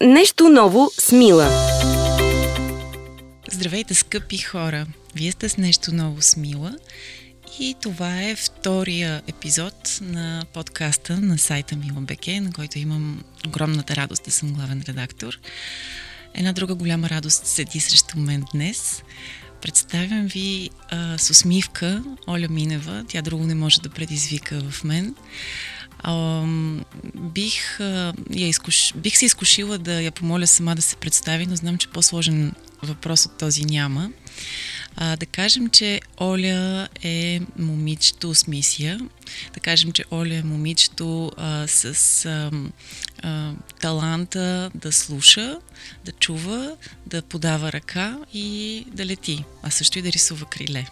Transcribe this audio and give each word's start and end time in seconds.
Нещо 0.00 0.48
ново 0.48 0.90
с 1.00 1.12
Мила. 1.12 1.48
Здравейте, 3.50 3.94
скъпи 3.94 4.38
хора! 4.38 4.86
Вие 5.14 5.32
сте 5.32 5.48
с 5.48 5.56
нещо 5.56 5.94
ново 5.94 6.22
с 6.22 6.36
Мила 6.36 6.76
и 7.60 7.74
това 7.82 8.22
е 8.22 8.36
втория 8.36 9.22
епизод 9.26 9.98
на 10.02 10.44
подкаста 10.54 11.20
на 11.20 11.38
сайта 11.38 11.76
Мила 11.76 12.00
Беке, 12.00 12.40
на 12.40 12.52
който 12.52 12.78
имам 12.78 13.24
огромната 13.46 13.96
радост 13.96 14.24
да 14.24 14.30
съм 14.30 14.52
главен 14.52 14.84
редактор. 14.88 15.38
Една 16.34 16.52
друга 16.52 16.74
голяма 16.74 17.10
радост 17.10 17.46
седи 17.46 17.80
срещу 17.80 18.18
мен 18.18 18.44
днес. 18.54 19.02
Представям 19.62 20.26
ви 20.26 20.70
а, 20.90 21.18
с 21.18 21.30
усмивка 21.30 22.02
Оля 22.28 22.46
Минева. 22.50 23.04
Тя 23.08 23.22
друго 23.22 23.44
не 23.44 23.54
може 23.54 23.80
да 23.80 23.88
предизвика 23.88 24.60
в 24.70 24.84
мен. 24.84 25.14
А, 25.98 26.44
бих, 27.14 27.80
я 28.30 28.48
изкуш... 28.48 28.92
бих 28.96 29.18
се 29.18 29.24
изкушила 29.24 29.78
да 29.78 30.02
я 30.02 30.12
помоля 30.12 30.46
сама 30.46 30.74
да 30.74 30.82
се 30.82 30.96
представи, 30.96 31.46
но 31.46 31.56
знам, 31.56 31.78
че 31.78 31.88
по-сложен 31.88 32.52
въпрос 32.82 33.26
от 33.26 33.38
този 33.38 33.64
няма. 33.64 34.10
А, 34.96 35.16
да 35.16 35.26
кажем, 35.26 35.70
че 35.70 36.00
Оля 36.20 36.88
е 37.02 37.40
момичето 37.58 38.34
с 38.34 38.46
мисия. 38.46 39.00
Да 39.54 39.60
кажем, 39.60 39.92
че 39.92 40.04
Оля 40.12 40.34
е 40.34 40.42
момичето 40.42 41.32
а, 41.36 41.66
с 41.66 42.24
а, 42.26 42.50
а, 43.22 43.52
таланта 43.80 44.70
да 44.74 44.92
слуша, 44.92 45.58
да 46.04 46.12
чува, 46.12 46.76
да 47.06 47.22
подава 47.22 47.72
ръка 47.72 48.18
и 48.34 48.84
да 48.92 49.06
лети, 49.06 49.44
а 49.62 49.70
също 49.70 49.98
и 49.98 50.02
да 50.02 50.12
рисува 50.12 50.46
криле. 50.46 50.86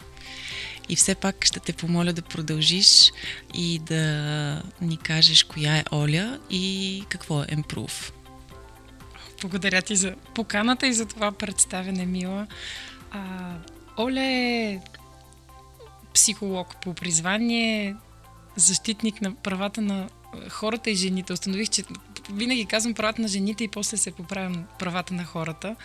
И 0.88 0.96
все 0.96 1.14
пак 1.14 1.44
ще 1.44 1.60
те 1.60 1.72
помоля 1.72 2.12
да 2.12 2.22
продължиш 2.22 3.12
и 3.54 3.78
да 3.78 4.62
ни 4.80 4.96
кажеш 4.96 5.44
коя 5.44 5.76
е 5.76 5.84
Оля 5.92 6.38
и 6.50 7.04
какво 7.08 7.42
е 7.42 7.46
Improve. 7.46 8.12
Благодаря 9.40 9.82
ти 9.82 9.96
за 9.96 10.14
поканата 10.34 10.86
и 10.86 10.92
за 10.92 11.06
това 11.06 11.32
представене, 11.32 12.06
Мила. 12.06 12.46
А, 13.10 13.52
Оля 13.98 14.22
е 14.22 14.80
психолог 16.14 16.76
по 16.82 16.94
призвание, 16.94 17.96
защитник 18.56 19.20
на 19.20 19.34
правата 19.34 19.80
на 19.80 20.08
хората 20.48 20.90
и 20.90 20.94
жените. 20.94 21.32
Установих, 21.32 21.68
че 21.68 21.82
винаги 22.30 22.66
казвам 22.66 22.94
правата 22.94 23.22
на 23.22 23.28
жените 23.28 23.64
и 23.64 23.68
после 23.68 23.96
се 23.96 24.10
поправям 24.10 24.64
правата 24.78 25.14
на 25.14 25.24
хората. 25.24 25.76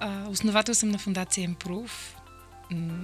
А, 0.00 0.28
основател 0.28 0.74
съм 0.74 0.88
на 0.88 0.98
фундация 0.98 1.48
Improve, 1.48 2.15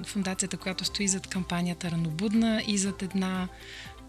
фундацията, 0.06 0.56
която 0.56 0.84
стои 0.84 1.08
зад 1.08 1.26
кампанията 1.26 1.90
Ранобудна 1.90 2.62
и 2.66 2.78
зад 2.78 3.02
една 3.02 3.48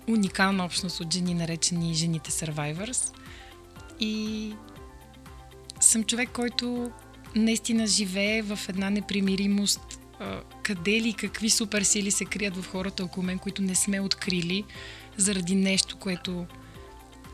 уникална 0.07 0.65
общност 0.65 0.99
от 0.99 1.13
жени, 1.13 1.33
наречени 1.33 1.93
Жените 1.93 2.31
Survivors. 2.31 3.13
И 3.99 4.53
съм 5.79 6.03
човек, 6.03 6.29
който 6.29 6.91
наистина 7.35 7.87
живее 7.87 8.41
в 8.41 8.59
една 8.69 8.89
непримиримост 8.89 9.99
къде 10.63 10.91
ли 10.91 11.13
какви 11.13 11.49
суперсили 11.49 12.11
се 12.11 12.25
крият 12.25 12.57
в 12.57 12.71
хората 12.71 13.03
около 13.03 13.25
мен, 13.25 13.39
които 13.39 13.61
не 13.61 13.75
сме 13.75 13.99
открили 13.99 14.63
заради 15.17 15.55
нещо, 15.55 15.97
което 15.97 16.45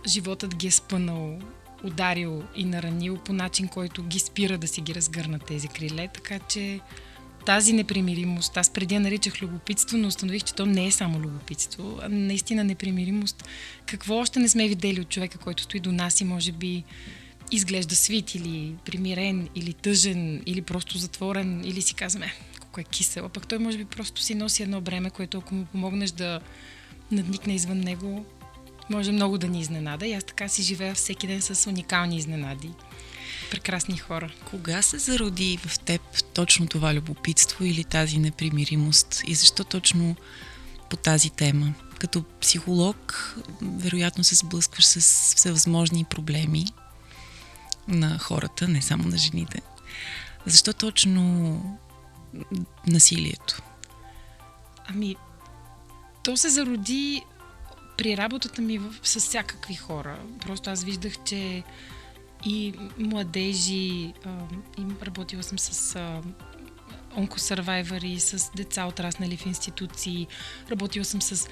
животът 0.07 0.55
ги 0.55 0.67
е 0.67 0.71
спънал, 0.71 1.39
ударил 1.83 2.43
и 2.55 2.65
наранил 2.65 3.17
по 3.17 3.33
начин, 3.33 3.67
който 3.67 4.03
ги 4.03 4.19
спира 4.19 4.57
да 4.57 4.67
си 4.67 4.81
ги 4.81 4.95
разгърнат 4.95 5.45
тези 5.45 5.67
криле. 5.67 6.07
Така 6.13 6.39
че 6.39 6.79
тази 7.45 7.73
непримиримост, 7.73 8.57
аз 8.57 8.69
преди 8.69 8.95
я 8.95 9.01
наричах 9.01 9.41
любопитство, 9.41 9.97
но 9.97 10.07
установих, 10.07 10.43
че 10.43 10.53
то 10.53 10.65
не 10.65 10.85
е 10.85 10.91
само 10.91 11.19
любопитство, 11.19 11.99
а 12.01 12.09
наистина 12.09 12.63
непримиримост. 12.63 13.43
Какво 13.85 14.15
още 14.15 14.39
не 14.39 14.49
сме 14.49 14.67
видели 14.67 15.01
от 15.01 15.09
човека, 15.09 15.37
който 15.37 15.63
стои 15.63 15.79
до 15.79 15.91
нас 15.91 16.21
и 16.21 16.25
може 16.25 16.51
би 16.51 16.83
изглежда 17.51 17.95
свит 17.95 18.35
или 18.35 18.75
примирен, 18.85 19.49
или 19.55 19.73
тъжен, 19.73 20.43
или 20.45 20.61
просто 20.61 20.97
затворен, 20.97 21.65
или 21.65 21.81
си 21.81 21.93
казваме, 21.93 22.33
колко 22.59 22.79
е 22.79 22.83
кисел, 22.83 23.25
а 23.25 23.29
пък 23.29 23.47
той 23.47 23.57
може 23.57 23.77
би 23.77 23.85
просто 23.85 24.21
си 24.21 24.35
носи 24.35 24.63
едно 24.63 24.81
бреме, 24.81 25.09
което 25.09 25.37
ако 25.37 25.55
му 25.55 25.65
помогнеш 25.65 26.11
да 26.11 26.39
надникне 27.11 27.55
извън 27.55 27.79
него, 27.79 28.25
може 28.89 29.11
много 29.11 29.37
да 29.37 29.47
ни 29.47 29.61
изненада. 29.61 30.07
И 30.07 30.13
аз 30.13 30.23
така 30.23 30.47
си 30.47 30.63
живея 30.63 30.95
всеки 30.95 31.27
ден 31.27 31.41
с 31.41 31.69
уникални 31.69 32.17
изненади. 32.17 32.69
Прекрасни 33.51 33.97
хора. 33.97 34.31
Кога 34.45 34.81
се 34.81 34.97
зароди 34.97 35.57
в 35.57 35.79
теб 35.79 36.01
точно 36.33 36.67
това 36.67 36.93
любопитство 36.93 37.65
или 37.65 37.83
тази 37.83 38.17
непримиримост? 38.17 39.21
И 39.27 39.35
защо 39.35 39.63
точно 39.63 40.15
по 40.89 40.97
тази 40.97 41.29
тема? 41.29 41.73
Като 41.99 42.23
психолог, 42.41 43.35
вероятно 43.61 44.23
се 44.23 44.35
сблъскваш 44.35 44.85
с 44.85 44.99
всевъзможни 45.35 46.05
проблеми 46.05 46.65
на 47.87 48.19
хората, 48.19 48.67
не 48.67 48.81
само 48.81 49.03
на 49.03 49.17
жените. 49.17 49.61
Защо 50.45 50.73
точно 50.73 51.79
насилието? 52.87 53.61
Ами, 54.87 55.15
то 56.23 56.37
се 56.37 56.49
зароди 56.49 57.21
при 57.97 58.17
работата 58.17 58.61
ми 58.61 58.77
в, 58.77 58.95
с 59.03 59.19
всякакви 59.19 59.75
хора. 59.75 60.19
Просто 60.41 60.69
аз 60.69 60.83
виждах, 60.83 61.13
че 61.25 61.63
и 62.45 62.73
младежи, 62.97 64.13
и 64.77 64.85
работила 65.05 65.43
съм 65.43 65.59
с 65.59 65.99
онкосървайвари, 67.17 68.19
с 68.19 68.51
деца 68.55 68.85
отраснали 68.85 69.37
в 69.37 69.45
институции, 69.45 70.27
работила 70.71 71.05
съм 71.05 71.21
с 71.21 71.47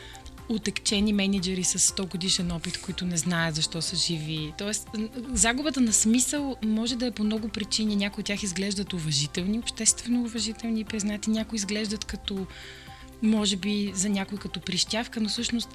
утекчени 0.49 1.13
менеджери 1.13 1.63
с 1.63 1.79
100 1.79 2.09
годишен 2.09 2.51
опит, 2.51 2.81
които 2.81 3.05
не 3.05 3.17
знаят 3.17 3.55
защо 3.55 3.81
са 3.81 3.95
живи. 3.95 4.53
Тоест, 4.57 4.87
загубата 5.33 5.81
на 5.81 5.93
смисъл 5.93 6.55
може 6.65 6.95
да 6.95 7.05
е 7.05 7.11
по 7.11 7.23
много 7.23 7.49
причини. 7.49 7.95
Някои 7.95 8.21
от 8.21 8.25
тях 8.25 8.43
изглеждат 8.43 8.93
уважителни, 8.93 9.59
обществено 9.59 10.21
уважителни 10.21 10.79
и 10.79 10.85
признати, 10.85 11.29
някои 11.29 11.55
изглеждат 11.55 12.05
като 12.05 12.47
може 13.21 13.55
би 13.55 13.91
за 13.95 14.09
някой 14.09 14.37
като 14.37 14.59
прищявка, 14.59 15.19
но 15.19 15.29
всъщност 15.29 15.69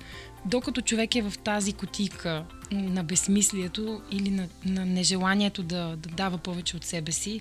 докато 0.44 0.80
човек 0.80 1.14
е 1.14 1.22
в 1.22 1.32
тази 1.44 1.72
котика 1.72 2.44
на 2.72 3.04
безсмислието 3.04 4.02
или 4.10 4.30
на, 4.30 4.48
на 4.64 4.86
нежеланието 4.86 5.62
да, 5.62 5.96
да 5.96 6.08
дава 6.08 6.38
повече 6.38 6.76
от 6.76 6.84
себе 6.84 7.12
си, 7.12 7.40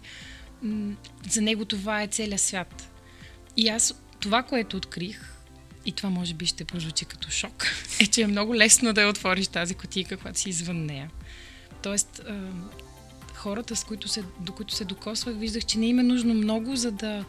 за 1.30 1.42
него 1.42 1.66
това 1.66 2.02
е 2.02 2.08
целият 2.08 2.42
свят. 2.42 2.92
И 3.58 3.70
аз 3.70 3.94
това, 4.20 4.44
което 4.44 4.78
открих, 4.78 5.34
и 5.86 5.92
това 5.92 6.10
може 6.10 6.34
би 6.34 6.46
ще 6.46 6.66
прозвучи 6.66 7.06
като 7.06 7.30
шок, 7.30 7.66
е, 8.00 8.08
че 8.08 8.22
е 8.22 8.28
много 8.28 8.56
лесно 8.56 8.94
да 8.94 9.02
я 9.02 9.10
отвориш 9.10 9.48
тази 9.48 9.76
котика, 9.76 10.18
когато 10.18 10.40
си 10.40 10.50
извън 10.50 10.86
нея. 10.86 11.10
Тоест, 11.84 12.22
хората, 13.34 13.76
с 13.76 13.84
които 13.84 14.08
се, 14.08 14.24
до 14.40 14.52
които 14.52 14.74
се 14.74 14.86
докосвах, 14.86 15.36
виждах, 15.36 15.66
че 15.66 15.80
не 15.80 15.88
им 15.88 16.00
е 16.00 16.04
нужно 16.04 16.34
много, 16.34 16.76
за 16.76 16.92
да 16.92 17.26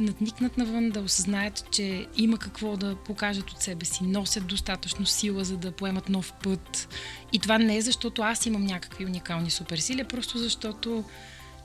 надникнат 0.00 0.58
навън, 0.58 0.90
да 0.90 1.00
осъзнаят, 1.00 1.70
че 1.70 2.06
има 2.16 2.38
какво 2.38 2.76
да 2.76 2.96
покажат 2.96 3.50
от 3.50 3.62
себе 3.62 3.84
си, 3.84 4.04
носят 4.04 4.46
достатъчно 4.46 5.06
сила, 5.06 5.44
за 5.44 5.56
да 5.56 5.72
поемат 5.72 6.08
нов 6.08 6.32
път. 6.32 6.88
И 7.32 7.38
това 7.38 7.58
не 7.58 7.76
е 7.76 7.80
защото 7.80 8.22
аз 8.22 8.46
имам 8.46 8.64
някакви 8.64 9.06
уникални 9.06 9.50
суперсили, 9.50 10.04
просто 10.04 10.38
защото, 10.38 11.04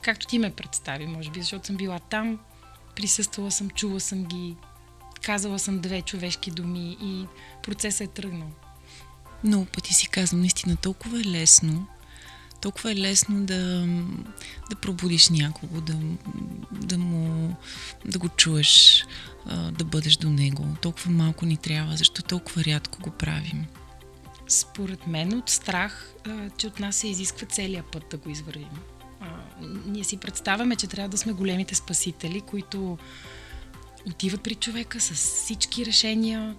както 0.02 0.26
ти 0.26 0.38
ме 0.38 0.50
представи, 0.50 1.06
може 1.06 1.30
би, 1.30 1.40
защото 1.40 1.66
съм 1.66 1.76
била 1.76 1.98
там, 1.98 2.38
присъствала 2.96 3.50
съм, 3.50 3.70
чула 3.70 4.00
съм 4.00 4.24
ги, 4.24 4.56
казала 5.22 5.58
съм 5.58 5.80
две 5.80 6.02
човешки 6.02 6.50
думи 6.50 6.96
и 7.02 7.26
процесът 7.62 8.08
е 8.08 8.12
тръгнал. 8.12 8.48
Много 9.44 9.64
пъти 9.64 9.94
си 9.94 10.08
казвам, 10.08 10.40
наистина 10.40 10.76
толкова 10.76 11.20
е 11.20 11.24
лесно 11.24 11.86
толкова 12.60 12.92
е 12.92 12.96
лесно 12.96 13.44
да, 13.44 13.86
да 14.70 14.76
пробудиш 14.76 15.28
някого, 15.28 15.80
да, 15.80 15.96
да, 16.72 16.98
му, 16.98 17.56
да 18.04 18.18
го 18.18 18.28
чуеш, 18.28 19.06
да 19.72 19.84
бъдеш 19.84 20.16
до 20.16 20.30
него. 20.30 20.76
Толкова 20.82 21.10
малко 21.10 21.46
ни 21.46 21.56
трябва, 21.56 21.96
защо 21.96 22.22
толкова 22.22 22.64
рядко 22.64 23.02
го 23.02 23.10
правим? 23.10 23.66
Според 24.48 25.06
мен 25.06 25.38
от 25.38 25.48
страх, 25.48 26.14
че 26.56 26.66
от 26.66 26.80
нас 26.80 26.96
се 26.96 27.08
изисква 27.08 27.46
целият 27.46 27.86
път 27.86 28.04
да 28.10 28.16
го 28.16 28.30
извървим. 28.30 28.68
Ние 29.86 30.04
си 30.04 30.16
представяме, 30.16 30.76
че 30.76 30.86
трябва 30.86 31.08
да 31.08 31.18
сме 31.18 31.32
големите 31.32 31.74
спасители, 31.74 32.40
които 32.40 32.98
отиват 34.06 34.42
при 34.42 34.54
човека 34.54 35.00
с 35.00 35.12
всички 35.14 35.86
решения, 35.86 36.56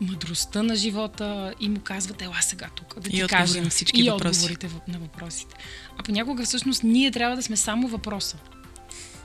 мъдростта 0.00 0.62
на 0.62 0.76
живота 0.76 1.54
и 1.60 1.68
му 1.68 1.80
казват, 1.80 2.22
ела 2.22 2.38
сега 2.40 2.68
тук, 2.74 3.00
да 3.00 3.10
ти 3.10 3.16
и 3.16 3.26
кажа. 3.26 3.62
на 3.62 3.70
всички 3.70 4.00
и 4.00 4.10
въпроси. 4.10 4.38
отговорите 4.38 4.70
на 4.88 4.98
въпросите. 4.98 5.54
А 5.98 6.02
понякога 6.02 6.44
всъщност 6.44 6.82
ние 6.82 7.10
трябва 7.10 7.36
да 7.36 7.42
сме 7.42 7.56
само 7.56 7.88
въпроса. 7.88 8.36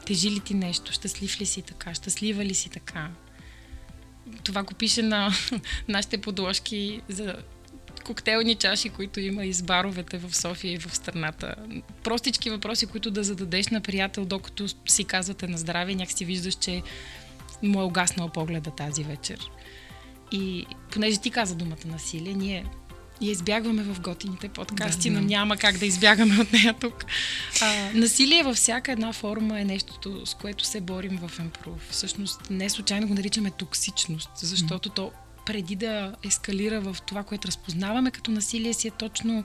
Тежи 0.05 0.31
ли 0.31 0.39
ти 0.39 0.53
нещо? 0.53 0.91
Щастлив 0.91 1.41
ли 1.41 1.45
си 1.45 1.61
така? 1.61 1.93
Щастлива 1.93 2.45
ли 2.45 2.53
си 2.53 2.69
така? 2.69 3.09
Това 4.43 4.63
го 4.63 4.73
пише 4.73 5.01
на 5.01 5.31
нашите 5.87 6.21
подложки 6.21 7.01
за 7.09 7.35
коктейлни 8.03 8.55
чаши, 8.55 8.89
които 8.89 9.19
има 9.19 9.45
из 9.45 9.61
баровете 9.61 10.17
в 10.17 10.35
София 10.35 10.73
и 10.73 10.77
в 10.77 10.95
страната. 10.95 11.55
Простички 12.03 12.49
въпроси, 12.49 12.85
които 12.85 13.11
да 13.11 13.23
зададеш 13.23 13.67
на 13.67 13.81
приятел, 13.81 14.25
докато 14.25 14.67
си 14.87 15.03
казвате 15.03 15.47
на 15.47 15.57
здраве, 15.57 15.95
някак 15.95 16.17
виждаш, 16.17 16.55
че 16.55 16.81
му 17.63 17.81
е 17.81 17.83
угаснал 17.83 18.29
погледа 18.29 18.71
тази 18.71 19.03
вечер. 19.03 19.39
И 20.31 20.65
понеже 20.91 21.17
ти 21.17 21.31
каза 21.31 21.55
думата 21.55 21.87
насилие, 21.87 22.33
ние 22.33 22.65
я 23.21 23.31
избягваме 23.31 23.83
в 23.83 24.01
готините 24.01 24.49
подкасти, 24.49 25.09
Да, 25.09 25.21
но 25.21 25.27
няма 25.27 25.57
как 25.57 25.77
да 25.77 25.85
избягаме 25.85 26.37
от 26.39 26.53
нея 26.53 26.73
тук. 26.79 27.05
А, 27.61 27.91
насилие 27.93 28.43
във 28.43 28.55
всяка 28.55 28.91
една 28.91 29.13
форма 29.13 29.59
е 29.59 29.65
нещото, 29.65 30.25
с 30.25 30.33
което 30.33 30.65
се 30.65 30.81
борим 30.81 31.17
в 31.17 31.39
Емпрув. 31.39 31.87
Всъщност, 31.89 32.49
не 32.49 32.69
случайно 32.69 33.07
го 33.07 33.13
наричаме 33.13 33.51
токсичност, 33.51 34.29
защото 34.35 34.89
то 34.89 35.11
преди 35.45 35.75
да 35.75 36.15
ескалира 36.23 36.81
в 36.81 36.97
това, 37.05 37.23
което 37.23 37.47
разпознаваме 37.47 38.11
като 38.11 38.31
насилие, 38.31 38.73
си 38.73 38.87
е 38.87 38.91
точно 38.91 39.43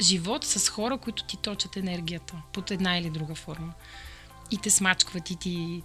живот 0.00 0.44
с 0.44 0.68
хора, 0.68 0.98
които 0.98 1.24
ти 1.24 1.36
точат 1.36 1.76
енергията 1.76 2.34
под 2.52 2.70
една 2.70 2.98
или 2.98 3.10
друга 3.10 3.34
форма. 3.34 3.72
И 4.50 4.58
те 4.58 4.70
смачкват 4.70 5.30
и 5.30 5.36
ти 5.36 5.82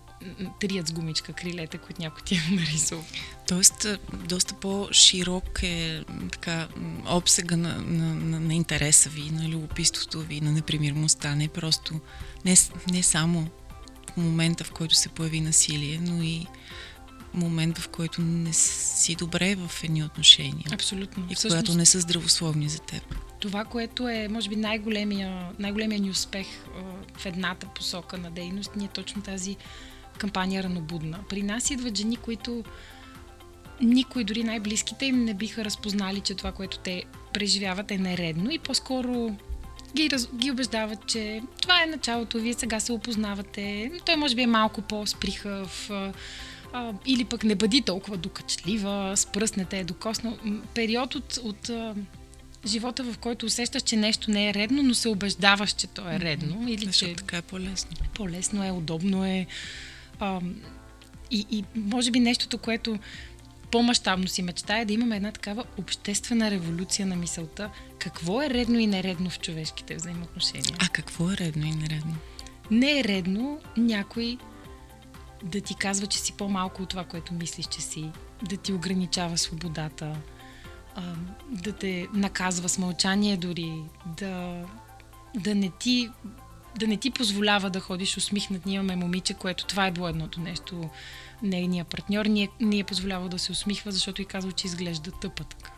трият 0.60 0.88
с 0.88 0.92
гумичка 0.92 1.34
крилете, 1.34 1.78
които 1.78 2.02
някой 2.02 2.22
ти 2.26 2.36
е 2.36 2.42
нарисувал. 2.56 3.06
Тоест, 3.48 3.88
доста 4.14 4.54
по-широк 4.54 5.64
е 5.64 6.04
така, 6.32 6.68
обсега 7.10 7.58
на, 7.58 7.78
на, 7.82 8.16
на, 8.16 8.40
на 8.40 8.54
интереса 8.54 9.10
ви, 9.10 9.32
на 9.32 9.50
любопитството 9.50 10.22
ви, 10.22 10.42
на 10.42 10.52
непримирността. 10.52 11.36
Не 11.36 11.48
просто, 11.48 12.00
не, 12.46 12.56
не 12.92 13.04
само 13.04 13.48
в 14.14 14.18
момента, 14.18 14.64
в 14.64 14.72
който 14.72 14.96
се 14.96 15.10
появи 15.10 15.42
насилие, 15.42 16.00
но 16.02 16.24
и 16.24 16.48
момент, 17.34 17.78
в 17.78 17.90
който 17.90 18.22
не 18.22 18.54
си 18.54 19.16
добре 19.16 19.56
в 19.56 19.84
едни 19.84 20.04
отношения. 20.04 20.66
Абсолютно. 20.72 21.28
И 21.30 21.36
когато 21.36 21.74
не 21.74 21.86
са 21.86 22.00
здравословни 22.00 22.70
за 22.70 22.80
теб. 22.80 23.16
Това, 23.44 23.66
което 23.66 24.08
е, 24.08 24.28
може 24.28 24.50
би, 24.50 24.56
най-големия, 24.56 25.50
най-големия 25.60 26.02
ни 26.02 26.10
успех 26.10 26.48
а, 26.48 27.20
в 27.20 27.26
едната 27.26 27.68
посока 27.68 28.18
на 28.18 28.32
дейност, 28.32 28.76
ни 28.76 28.86
е 28.86 28.88
точно 28.88 29.22
тази 29.22 29.56
кампания 30.18 30.64
Ранобудна. 30.64 31.20
При 31.30 31.44
нас 31.44 31.70
идват 31.70 31.98
жени, 31.98 32.16
които 32.16 32.64
никой, 33.82 34.24
дори 34.24 34.44
най-близките 34.44 35.06
им, 35.06 35.24
не 35.24 35.34
биха 35.34 35.66
разпознали, 35.66 36.20
че 36.20 36.36
това, 36.36 36.52
което 36.52 36.78
те 36.78 37.04
преживяват 37.34 37.92
е 37.92 37.98
нередно 37.98 38.52
и 38.52 38.60
по-скоро 38.60 39.36
ги, 39.96 40.10
раз, 40.10 40.28
ги 40.36 40.52
убеждават, 40.52 41.08
че 41.08 41.42
това 41.62 41.84
е 41.84 41.90
началото, 41.92 42.40
вие 42.40 42.54
сега 42.54 42.80
се 42.80 42.92
опознавате, 42.92 43.92
той 44.06 44.16
може 44.16 44.36
би 44.36 44.42
е 44.42 44.48
малко 44.48 44.82
по-сприхав, 44.82 45.90
а, 45.90 46.94
или 47.06 47.26
пък 47.26 47.44
не 47.44 47.56
бъди 47.56 47.82
толкова 47.82 48.18
докачлива, 48.18 49.14
спръснете 49.18 49.80
е 49.80 49.84
докосно. 49.84 50.38
Период 50.74 51.16
от, 51.16 51.40
от 51.44 51.70
живота, 52.66 53.04
в 53.04 53.18
който 53.18 53.46
усещаш, 53.46 53.82
че 53.82 53.96
нещо 53.96 54.32
не 54.32 54.50
е 54.50 54.54
редно, 54.54 54.84
но 54.84 54.94
се 54.94 55.10
убеждаваш, 55.10 55.72
че 55.72 55.88
то 55.88 56.10
е 56.10 56.20
редно. 56.20 56.70
Или 56.70 56.86
Защото 56.86 57.12
че 57.12 57.16
така 57.16 57.38
е 57.38 57.42
по-лесно. 57.42 57.98
по-лесно 58.14 58.64
е, 58.64 58.72
удобно 58.72 59.26
е. 59.26 59.48
А, 60.20 60.42
и, 61.32 61.46
и 61.52 61.64
може 61.76 62.12
би 62.12 62.20
нещото, 62.20 62.58
което 62.58 63.00
по-масштабно 63.72 64.28
си 64.28 64.42
мечтая 64.42 64.82
е 64.82 64.86
да 64.86 64.94
имаме 64.94 65.16
една 65.16 65.32
такава 65.32 65.64
обществена 65.78 66.52
революция 66.52 67.08
на 67.08 67.16
мисълта. 67.16 67.70
Какво 68.00 68.42
е 68.42 68.50
редно 68.50 68.80
и 68.80 68.88
нередно 68.88 69.30
в 69.30 69.40
човешките 69.40 69.96
взаимоотношения? 69.96 70.76
А 70.80 70.88
какво 70.88 71.32
е 71.32 71.38
редно 71.38 71.66
и 71.66 71.72
нередно? 71.72 72.16
Не 72.72 73.00
е 73.00 73.04
редно 73.04 73.60
някой 73.78 74.38
да 75.44 75.62
ти 75.62 75.76
казва, 75.76 76.08
че 76.08 76.18
си 76.18 76.34
по-малко 76.34 76.84
от 76.84 76.90
това, 76.90 77.04
което 77.04 77.34
мислиш, 77.34 77.66
че 77.66 77.82
си, 77.82 78.10
да 78.50 78.58
ти 78.58 78.74
ограничава 78.74 79.38
свободата, 79.38 80.16
а, 80.96 81.02
да 81.50 81.72
те 81.72 82.08
наказва 82.14 82.70
с 82.70 82.78
мълчание 82.78 83.38
дори, 83.38 83.74
да, 84.06 84.64
да 85.36 85.56
не 85.56 85.72
ти 85.80 86.10
да 86.80 86.88
не 86.88 86.98
ти 86.98 87.12
позволява 87.12 87.70
да 87.70 87.80
ходиш 87.80 88.18
усмихнат. 88.18 88.66
Ние 88.66 88.76
имаме 88.76 88.96
момиче, 88.96 89.34
което 89.34 89.66
това 89.66 89.88
е 89.88 89.92
било 89.92 90.08
едното 90.08 90.42
нещо. 90.42 90.90
Нейният 91.44 91.88
партньор 91.88 92.26
ни 92.26 92.44
е, 92.44 92.50
ни 92.60 92.80
е 92.80 92.84
позволявал 92.84 93.30
да 93.30 93.40
се 93.40 93.52
усмихва, 93.52 93.92
защото 93.92 94.22
и 94.22 94.26
казва, 94.26 94.52
че 94.52 94.68
изглежда 94.68 95.12
тъпа 95.12 95.44
така. 95.44 95.72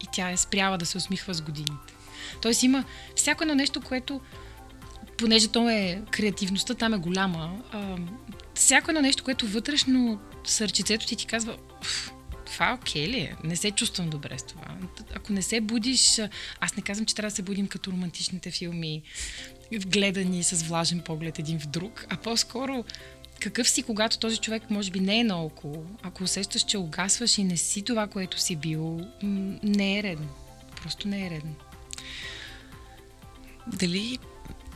И 0.00 0.06
тя 0.12 0.30
е 0.30 0.36
спряла 0.36 0.78
да 0.78 0.86
се 0.86 0.96
усмихва 0.96 1.34
с 1.34 1.40
годините. 1.40 1.94
Тоест 2.42 2.62
има 2.62 2.84
всяко 3.16 3.44
едно 3.44 3.54
нещо, 3.54 3.80
което 3.80 4.20
понеже 5.18 5.48
то 5.48 5.68
е 5.68 6.02
креативността 6.10 6.74
там 6.74 6.94
е 6.94 6.98
голяма, 6.98 7.62
а, 7.72 7.96
всяко 8.54 8.90
едно 8.90 9.00
нещо, 9.00 9.24
което 9.24 9.46
вътрешно 9.46 10.20
сърчицето 10.44 11.06
ти 11.06 11.16
ти 11.16 11.26
казва, 11.26 11.56
«Уф, 11.80 12.12
това 12.52 12.78
окей 12.80 13.08
ли 13.08 13.18
е? 13.18 13.36
Не 13.44 13.56
се 13.56 13.70
чувствам 13.70 14.10
добре 14.10 14.38
с 14.38 14.42
това. 14.42 14.64
Ако 15.14 15.32
не 15.32 15.42
се 15.42 15.60
будиш, 15.60 16.20
аз 16.60 16.76
не 16.76 16.82
казвам, 16.82 17.06
че 17.06 17.14
трябва 17.14 17.30
да 17.30 17.36
се 17.36 17.42
будим 17.42 17.68
като 17.68 17.92
романтичните 17.92 18.50
филми, 18.50 19.02
гледани 19.72 20.42
с 20.42 20.62
влажен 20.62 21.00
поглед 21.00 21.38
един 21.38 21.60
в 21.60 21.66
друг, 21.66 22.06
а 22.08 22.16
по-скоро 22.16 22.84
какъв 23.40 23.68
си, 23.68 23.82
когато 23.82 24.18
този 24.18 24.36
човек 24.36 24.70
може 24.70 24.90
би 24.90 25.00
не 25.00 25.18
е 25.18 25.24
наоколо. 25.24 25.86
Ако 26.02 26.24
усещаш, 26.24 26.64
че 26.64 26.78
угасваш 26.78 27.38
и 27.38 27.44
не 27.44 27.56
си 27.56 27.82
това, 27.82 28.06
което 28.06 28.40
си 28.40 28.56
бил, 28.56 29.00
не 29.62 29.98
е 29.98 30.02
редно. 30.02 30.28
Просто 30.82 31.08
не 31.08 31.26
е 31.26 31.30
редно. 31.30 31.54
Дали 33.66 34.18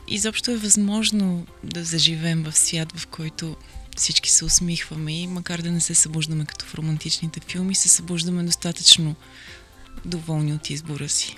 изобщо 0.07 0.51
е 0.51 0.57
възможно 0.57 1.47
да 1.63 1.83
заживеем 1.83 2.43
в 2.43 2.57
свят, 2.57 2.99
в 2.99 3.07
който 3.07 3.55
всички 3.97 4.29
се 4.31 4.45
усмихваме 4.45 5.21
и 5.21 5.27
макар 5.27 5.61
да 5.61 5.71
не 5.71 5.79
се 5.79 5.95
събуждаме 5.95 6.45
като 6.45 6.65
в 6.65 6.75
романтичните 6.75 7.39
филми, 7.39 7.75
се 7.75 7.89
събуждаме 7.89 8.43
достатъчно 8.43 9.15
доволни 10.05 10.53
от 10.53 10.69
избора 10.69 11.09
си. 11.09 11.35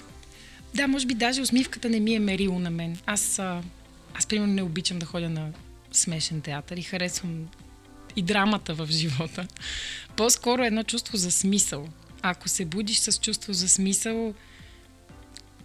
Да, 0.76 0.88
може 0.88 1.06
би 1.06 1.14
даже 1.14 1.42
усмивката 1.42 1.90
не 1.90 2.00
ми 2.00 2.16
е 2.16 2.20
мерило 2.20 2.60
на 2.60 2.70
мен. 2.70 2.98
Аз, 3.06 3.40
аз 4.14 4.26
примерно 4.28 4.54
не 4.54 4.62
обичам 4.62 5.00
да 5.00 5.06
ходя 5.06 5.30
на 5.30 5.52
смешен 5.92 6.42
театър 6.42 6.78
и 6.78 6.82
харесвам 6.82 7.48
и 8.16 8.22
драмата 8.22 8.74
в 8.74 8.88
живота. 8.92 9.48
По-скоро 10.16 10.64
едно 10.64 10.84
чувство 10.84 11.18
за 11.18 11.32
смисъл. 11.32 11.88
Ако 12.22 12.50
се 12.50 12.66
будиш 12.66 12.98
с 12.98 13.20
чувство 13.20 13.54
за 13.54 13.70
смисъл, 13.70 14.34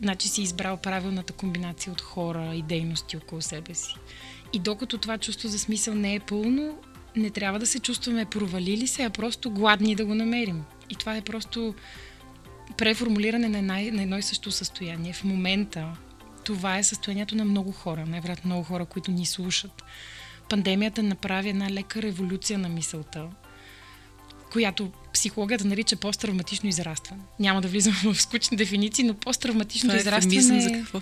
значи 0.03 0.29
си 0.29 0.43
избрал 0.43 0.77
правилната 0.77 1.33
комбинация 1.33 1.93
от 1.93 2.01
хора 2.01 2.55
и 2.55 2.63
дейности 2.63 3.17
около 3.17 3.43
себе 3.43 3.75
си. 3.75 3.95
И 4.55 4.59
докато 4.59 4.99
това 4.99 5.19
чувство 5.19 5.49
за 5.49 5.59
смисъл 5.59 5.95
не 5.95 6.15
е 6.15 6.21
пълно, 6.21 6.79
не 7.17 7.31
трябва 7.31 7.59
да 7.59 7.67
се 7.67 7.79
чувстваме 7.79 8.25
провалили 8.25 8.87
се, 8.87 9.03
а 9.03 9.11
просто 9.11 9.51
гладни 9.51 9.95
да 9.95 10.07
го 10.07 10.15
намерим. 10.15 10.65
И 10.91 10.95
това 10.95 11.17
е 11.17 11.21
просто 11.21 11.75
преформулиране 12.77 13.49
на, 13.49 13.59
една, 13.59 13.75
на 13.75 14.03
едно 14.03 14.19
и 14.19 14.23
също 14.23 14.51
състояние. 14.51 15.13
В 15.13 15.25
момента 15.25 15.97
това 16.45 16.79
е 16.79 16.85
състоянието 16.85 17.37
на 17.37 17.45
много 17.45 17.73
хора, 17.73 18.07
най-вероятно 18.07 18.49
много 18.49 18.63
хора, 18.65 18.85
които 18.85 19.11
ни 19.11 19.27
слушат. 19.27 19.83
Пандемията 20.49 21.03
направи 21.03 21.49
една 21.49 21.71
лека 21.71 22.03
революция 22.03 22.59
на 22.59 22.69
мисълта, 22.69 23.27
която 24.53 24.93
психологията 25.13 25.65
нарича 25.65 25.97
посттравматично 25.97 26.69
израстване. 26.69 27.23
Няма 27.41 27.61
да 27.61 27.69
влизам 27.69 27.95
в 28.05 28.23
скучни 28.23 28.57
дефиниции, 28.57 29.05
но 29.05 29.15
посттравматично 29.15 29.89
Това 29.89 29.99
е 29.99 30.01
израстване 30.01 30.57
е 30.57 30.61
за 30.61 30.73
какво? 30.73 31.01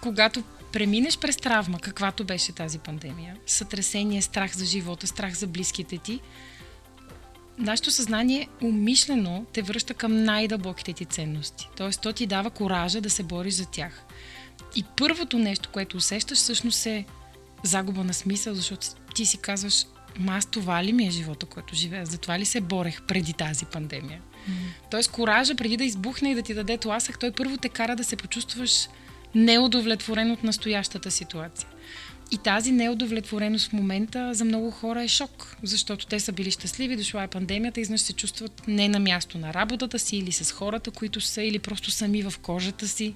когато 0.00 0.42
преминеш 0.72 1.18
през 1.18 1.36
травма, 1.36 1.78
каквато 1.78 2.24
беше 2.24 2.52
тази 2.52 2.78
пандемия, 2.78 3.36
сътресение, 3.46 4.22
страх 4.22 4.56
за 4.56 4.64
живота, 4.64 5.06
страх 5.06 5.34
за 5.34 5.46
близките 5.46 5.98
ти, 5.98 6.20
нашето 7.58 7.90
съзнание 7.90 8.48
умишлено 8.62 9.46
те 9.52 9.62
връща 9.62 9.94
към 9.94 10.24
най-дълбоките 10.24 10.92
ти 10.92 11.04
ценности. 11.04 11.68
Тоест, 11.76 12.02
то 12.02 12.12
ти 12.12 12.26
дава 12.26 12.50
коража 12.50 13.00
да 13.00 13.10
се 13.10 13.22
бориш 13.22 13.54
за 13.54 13.66
тях. 13.66 14.04
И 14.76 14.84
първото 14.96 15.38
нещо, 15.38 15.68
което 15.72 15.96
усещаш, 15.96 16.38
всъщност 16.38 16.86
е 16.86 17.04
загуба 17.64 18.04
на 18.04 18.14
смисъл, 18.14 18.54
защото 18.54 18.86
ти 19.14 19.26
си 19.26 19.38
казваш, 19.38 19.84
ма 20.18 20.36
аз 20.36 20.46
това 20.46 20.84
ли 20.84 20.92
ми 20.92 21.06
е 21.06 21.10
живота, 21.10 21.46
който 21.46 21.74
живея? 21.74 22.06
Затова 22.06 22.38
ли 22.38 22.44
се 22.44 22.60
борех 22.60 23.02
преди 23.02 23.32
тази 23.32 23.66
пандемия? 23.66 24.20
Mm. 24.20 24.52
Тоест, 24.90 25.10
коража 25.10 25.54
преди 25.54 25.76
да 25.76 25.84
избухне 25.84 26.30
и 26.30 26.34
да 26.34 26.42
ти 26.42 26.54
даде 26.54 26.78
тласък, 26.78 27.18
той 27.18 27.32
първо 27.32 27.56
те 27.56 27.68
кара 27.68 27.96
да 27.96 28.04
се 28.04 28.16
почувстваш 28.16 28.88
неудовлетворен 29.34 30.30
от 30.30 30.44
настоящата 30.44 31.10
ситуация. 31.10 31.68
И 32.32 32.38
тази 32.38 32.72
неудовлетвореност 32.72 33.68
в 33.68 33.72
момента 33.72 34.34
за 34.34 34.44
много 34.44 34.70
хора 34.70 35.02
е 35.02 35.08
шок, 35.08 35.56
защото 35.62 36.06
те 36.06 36.20
са 36.20 36.32
били 36.32 36.50
щастливи, 36.50 36.96
дошла 36.96 37.22
е 37.22 37.28
пандемията 37.28 37.80
изнъж 37.80 38.00
се 38.00 38.12
чувстват 38.12 38.62
не 38.68 38.88
на 38.88 39.00
място 39.00 39.38
на 39.38 39.54
работата 39.54 39.98
си 39.98 40.16
или 40.16 40.32
с 40.32 40.52
хората, 40.52 40.90
които 40.90 41.20
са, 41.20 41.42
или 41.42 41.58
просто 41.58 41.90
сами 41.90 42.22
в 42.22 42.32
кожата 42.42 42.88
си. 42.88 43.14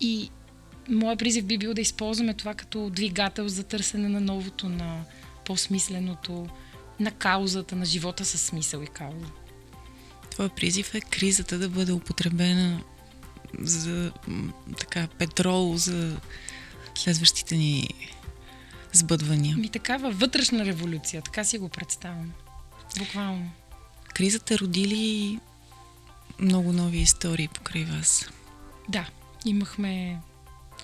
И 0.00 0.30
моят 0.88 1.18
призив 1.18 1.44
би 1.44 1.58
бил 1.58 1.74
да 1.74 1.80
използваме 1.80 2.34
това 2.34 2.54
като 2.54 2.90
двигател 2.90 3.48
за 3.48 3.64
търсене 3.64 4.08
на 4.08 4.20
новото, 4.20 4.68
на 4.68 5.00
по-смисленото, 5.44 6.46
на 7.00 7.10
каузата, 7.10 7.76
на 7.76 7.84
живота 7.84 8.24
със 8.24 8.40
смисъл 8.40 8.80
и 8.80 8.86
кауза. 8.86 9.26
Твоя 10.30 10.48
призив 10.48 10.94
е 10.94 11.00
кризата 11.00 11.58
да 11.58 11.68
бъде 11.68 11.92
употребена 11.92 12.80
за 13.58 14.12
така 14.78 15.08
петрол 15.18 15.76
за 15.76 16.16
следващите 16.94 17.56
ни 17.56 17.88
сбъдвания. 18.92 19.56
Ми 19.56 19.68
такава 19.68 20.10
вътрешна 20.10 20.64
революция, 20.64 21.22
така 21.22 21.44
си 21.44 21.58
го 21.58 21.68
представям. 21.68 22.32
Буквално. 22.98 23.50
Кризата 24.14 24.58
роди 24.58 24.88
ли 24.88 25.38
много 26.38 26.72
нови 26.72 26.98
истории 26.98 27.48
покрай 27.48 27.84
вас? 27.84 28.30
Да, 28.88 29.06
имахме 29.44 30.20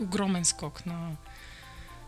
огромен 0.01 0.45
скок 0.45 0.87
на, 0.87 1.11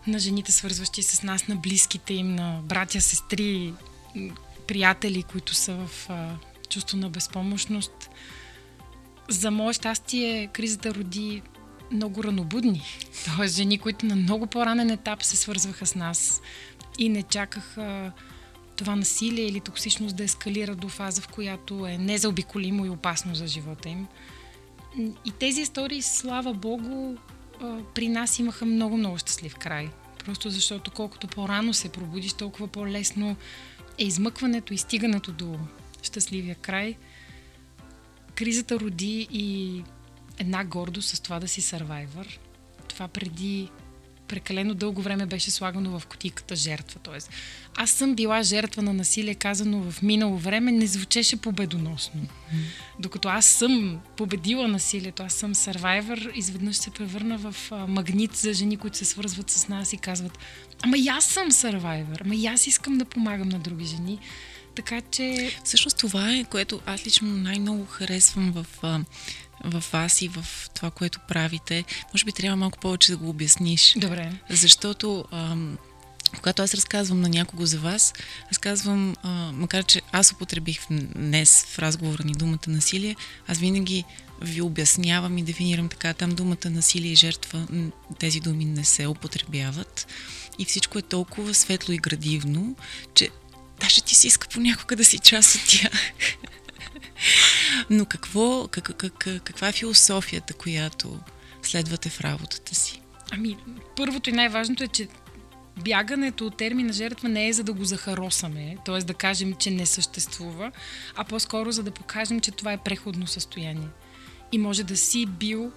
на 0.06 0.18
жените, 0.18 0.52
свързващи 0.52 1.02
с 1.02 1.22
нас, 1.22 1.48
на 1.48 1.56
близките 1.56 2.14
им, 2.14 2.34
на 2.34 2.60
братя, 2.62 3.00
сестри, 3.00 3.74
приятели, 4.66 5.22
които 5.22 5.54
са 5.54 5.74
в 5.74 6.10
а, 6.10 6.36
чувство 6.68 6.96
на 6.96 7.08
безпомощност. 7.08 8.10
За 9.32 9.50
мое 9.50 9.72
щастие, 9.72 10.46
кризата 10.46 10.94
роди 10.94 11.42
много 11.92 12.24
ранобудни. 12.24 12.82
Тоест, 13.36 13.56
жени, 13.56 13.78
които 13.78 14.06
на 14.06 14.16
много 14.16 14.46
по-ранен 14.46 14.90
етап 14.90 15.22
се 15.22 15.36
свързваха 15.36 15.86
с 15.86 15.94
нас 15.94 16.42
и 16.98 17.08
не 17.08 17.22
чакаха 17.22 18.12
това 18.76 18.96
насилие 18.96 19.44
или 19.44 19.60
токсичност 19.60 20.16
да 20.16 20.24
ескалира 20.24 20.74
до 20.74 20.88
фаза, 20.88 21.22
в 21.22 21.28
която 21.28 21.86
е 21.86 21.98
незаобиколимо 21.98 22.86
и 22.86 22.90
опасно 22.90 23.34
за 23.34 23.46
живота 23.46 23.88
им. 23.88 24.06
И 25.24 25.30
тези 25.30 25.60
истории, 25.60 26.02
слава 26.02 26.54
Богу, 26.54 27.16
при 27.94 28.08
нас 28.08 28.38
имаха 28.38 28.64
много-много 28.64 29.18
щастлив 29.18 29.54
край. 29.54 29.88
Просто 30.24 30.50
защото 30.50 30.90
колкото 30.90 31.28
по-рано 31.28 31.74
се 31.74 31.88
пробудиш, 31.88 32.32
толкова 32.32 32.68
по-лесно 32.68 33.36
е 33.98 34.04
измъкването 34.04 34.74
и 34.74 34.78
стигането 34.78 35.32
до 35.32 35.58
щастливия 36.02 36.54
край. 36.54 36.96
Кризата 38.34 38.80
роди 38.80 39.28
и 39.30 39.82
една 40.38 40.64
гордост 40.64 41.08
с 41.08 41.20
това 41.20 41.40
да 41.40 41.48
си 41.48 41.60
сървайвър. 41.60 42.40
Това 42.88 43.08
преди 43.08 43.68
прекалено 44.28 44.74
дълго 44.74 45.02
време 45.02 45.26
беше 45.26 45.50
слагано 45.50 45.98
в 45.98 46.06
котиката 46.06 46.56
жертва. 46.56 47.00
Тоест, 47.02 47.30
аз 47.76 47.90
съм 47.90 48.14
била 48.14 48.42
жертва 48.42 48.82
на 48.82 48.92
насилие, 48.92 49.34
казано 49.34 49.90
в 49.90 50.02
минало 50.02 50.38
време, 50.38 50.72
не 50.72 50.86
звучеше 50.86 51.36
победоносно. 51.36 52.20
Докато 52.98 53.28
аз 53.28 53.46
съм 53.46 54.00
победила 54.16 54.68
насилието, 54.68 55.22
аз 55.22 55.34
съм 55.34 55.54
сървайвър, 55.54 56.32
изведнъж 56.34 56.76
се 56.76 56.90
превърна 56.90 57.38
в 57.38 57.56
магнит 57.88 58.36
за 58.36 58.52
жени, 58.52 58.76
които 58.76 58.96
се 58.96 59.04
свързват 59.04 59.50
с 59.50 59.68
нас 59.68 59.92
и 59.92 59.96
казват, 59.98 60.38
ама 60.82 60.98
и 60.98 61.08
аз 61.08 61.24
съм 61.24 61.52
сървайвър, 61.52 62.22
ама 62.24 62.34
и 62.34 62.46
аз 62.46 62.66
искам 62.66 62.98
да 62.98 63.04
помагам 63.04 63.48
на 63.48 63.58
други 63.58 63.84
жени. 63.84 64.18
Така 64.74 65.00
че... 65.00 65.56
Всъщност 65.64 65.98
това 65.98 66.32
е, 66.32 66.44
което 66.44 66.80
аз 66.86 67.06
лично 67.06 67.28
най-много 67.28 67.86
харесвам 67.86 68.52
в 68.52 68.66
в 69.64 69.84
вас 69.92 70.22
и 70.22 70.28
в 70.28 70.46
това, 70.74 70.90
което 70.90 71.20
правите. 71.28 71.84
Може 72.14 72.24
би 72.24 72.32
трябва 72.32 72.56
малко 72.56 72.78
повече 72.78 73.12
да 73.12 73.18
го 73.18 73.28
обясниш. 73.28 73.94
Добре. 73.96 74.32
Защото 74.50 75.24
ам, 75.30 75.78
когато 76.36 76.62
аз 76.62 76.74
разказвам 76.74 77.20
на 77.20 77.28
някого 77.28 77.66
за 77.66 77.78
вас, 77.78 78.12
аз 78.50 78.58
казвам, 78.58 79.16
а, 79.22 79.28
макар 79.52 79.84
че 79.84 80.02
аз 80.12 80.32
употребих 80.32 80.80
днес 81.16 81.64
в 81.68 81.78
разговора 81.78 82.24
ни 82.24 82.32
думата 82.32 82.58
насилие, 82.68 83.16
аз 83.46 83.58
винаги 83.58 84.04
ви 84.40 84.60
обяснявам 84.60 85.38
и 85.38 85.42
дефинирам 85.42 85.88
така, 85.88 86.14
там 86.14 86.30
думата 86.30 86.70
насилие 86.70 87.12
и 87.12 87.16
жертва, 87.16 87.66
тези 88.18 88.40
думи 88.40 88.64
не 88.64 88.84
се 88.84 89.06
употребяват 89.06 90.06
и 90.58 90.64
всичко 90.64 90.98
е 90.98 91.02
толкова 91.02 91.54
светло 91.54 91.94
и 91.94 91.98
градивно, 91.98 92.76
че 93.14 93.28
даже 93.82 94.02
ти 94.02 94.14
си 94.14 94.26
иска 94.26 94.48
понякога 94.48 94.96
да 94.96 95.04
си 95.04 95.18
част 95.18 95.54
от 95.54 95.62
тях. 95.68 96.12
Но 97.90 98.06
какво, 98.06 98.68
как, 98.68 98.96
как, 98.96 99.28
каква 99.44 99.68
е 99.68 99.72
философията, 99.72 100.54
която 100.54 101.20
следвате 101.62 102.08
в 102.08 102.20
работата 102.20 102.74
си? 102.74 103.02
Ами, 103.30 103.56
първото 103.96 104.30
и 104.30 104.32
най-важното 104.32 104.84
е, 104.84 104.88
че 104.88 105.08
бягането 105.84 106.46
от 106.46 106.56
термина 106.56 106.92
жертва 106.92 107.28
не 107.28 107.48
е 107.48 107.52
за 107.52 107.64
да 107.64 107.72
го 107.72 107.84
захаросаме, 107.84 108.76
т.е. 108.84 108.98
да 108.98 109.14
кажем, 109.14 109.54
че 109.54 109.70
не 109.70 109.86
съществува, 109.86 110.72
а 111.16 111.24
по-скоро 111.24 111.72
за 111.72 111.82
да 111.82 111.90
покажем, 111.90 112.40
че 112.40 112.50
това 112.50 112.72
е 112.72 112.82
преходно 112.84 113.26
състояние. 113.26 113.88
И 114.52 114.58
може 114.58 114.84
да 114.84 114.96
си 114.96 115.26
бил, 115.26 115.72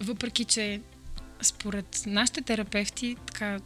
въпреки 0.00 0.44
че 0.44 0.80
според 1.42 2.02
нашите 2.06 2.42
терапевти, 2.42 3.16
така, 3.26 3.58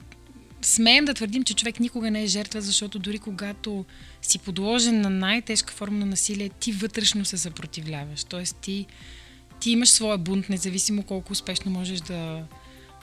смеем 0.62 1.04
да 1.04 1.14
твърдим, 1.14 1.44
че 1.44 1.54
човек 1.54 1.80
никога 1.80 2.10
не 2.10 2.22
е 2.22 2.26
жертва, 2.26 2.60
защото 2.60 2.98
дори 2.98 3.18
когато 3.18 3.84
си 4.22 4.38
подложен 4.38 5.00
на 5.00 5.10
най-тежка 5.10 5.72
форма 5.72 5.98
на 5.98 6.06
насилие, 6.06 6.48
ти 6.48 6.72
вътрешно 6.72 7.24
се 7.24 7.38
съпротивляваш. 7.38 8.24
Тоест 8.24 8.56
ти, 8.56 8.86
ти 9.60 9.70
имаш 9.70 9.88
своя 9.88 10.18
бунт, 10.18 10.48
независимо 10.48 11.02
колко 11.02 11.32
успешно 11.32 11.70
можеш 11.70 12.00
да 12.00 12.44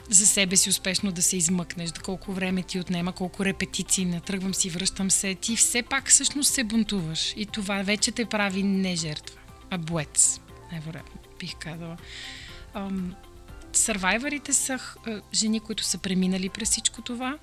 за 0.10 0.26
себе 0.26 0.56
си 0.56 0.70
успешно 0.70 1.12
да 1.12 1.22
се 1.22 1.38
измъкнеш, 1.38 1.92
да 1.92 2.00
колко 2.00 2.34
време 2.34 2.64
ти 2.64 2.80
отнема, 2.80 3.12
колко 3.12 3.46
репетиции, 3.46 4.06
натръгвам 4.06 4.54
си, 4.54 4.70
връщам 4.70 5.12
се, 5.12 5.36
ти 5.36 5.56
все 5.56 5.82
пак 5.82 6.10
всъщност 6.10 6.54
се 6.54 6.64
бунтуваш. 6.64 7.34
И 7.38 7.46
това 7.46 7.82
вече 7.82 8.12
те 8.12 8.26
прави 8.26 8.64
не 8.64 8.96
жертва, 8.96 9.40
а 9.70 9.78
боец, 9.78 10.40
най-вероятно, 10.72 11.22
бих 11.40 11.56
казала. 11.56 11.98
Сървайварите 13.74 14.54
са 14.54 14.80
жени, 15.34 15.60
които 15.60 15.84
са 15.84 15.98
преминали 15.98 16.50
през 16.50 16.70
всичко 16.70 17.02
това, 17.02 17.38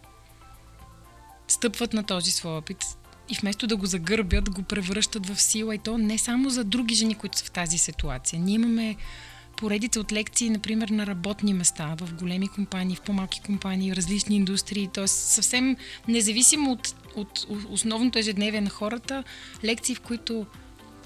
стъпват 1.48 1.92
на 1.92 2.02
този 2.02 2.30
свой 2.30 2.52
опит 2.52 2.84
и 3.28 3.34
вместо 3.40 3.66
да 3.66 3.76
го 3.76 3.86
загърбят, 3.86 4.50
го 4.50 4.62
превръщат 4.62 5.26
в 5.26 5.40
сила 5.40 5.74
и 5.74 5.78
то 5.78 5.98
не 5.98 6.18
само 6.18 6.50
за 6.50 6.64
други 6.64 6.94
жени, 6.94 7.14
които 7.14 7.38
са 7.38 7.44
в 7.44 7.50
тази 7.50 7.78
ситуация. 7.78 8.40
Ние 8.40 8.54
имаме 8.54 8.96
поредица 9.56 10.00
от 10.00 10.12
лекции, 10.12 10.50
например, 10.50 10.88
на 10.88 11.06
работни 11.06 11.54
места, 11.54 11.94
в 12.00 12.14
големи 12.14 12.48
компании, 12.48 12.96
в 12.96 13.00
по-малки 13.00 13.40
компании, 13.40 13.92
в 13.92 13.96
различни 13.96 14.36
индустрии, 14.36 14.88
т.е. 14.94 15.08
съвсем 15.08 15.76
независимо 16.08 16.72
от, 16.72 16.94
от 17.16 17.46
основното 17.68 18.18
ежедневие 18.18 18.60
на 18.60 18.70
хората, 18.70 19.24
лекции, 19.64 19.94
в 19.94 20.00
които 20.00 20.46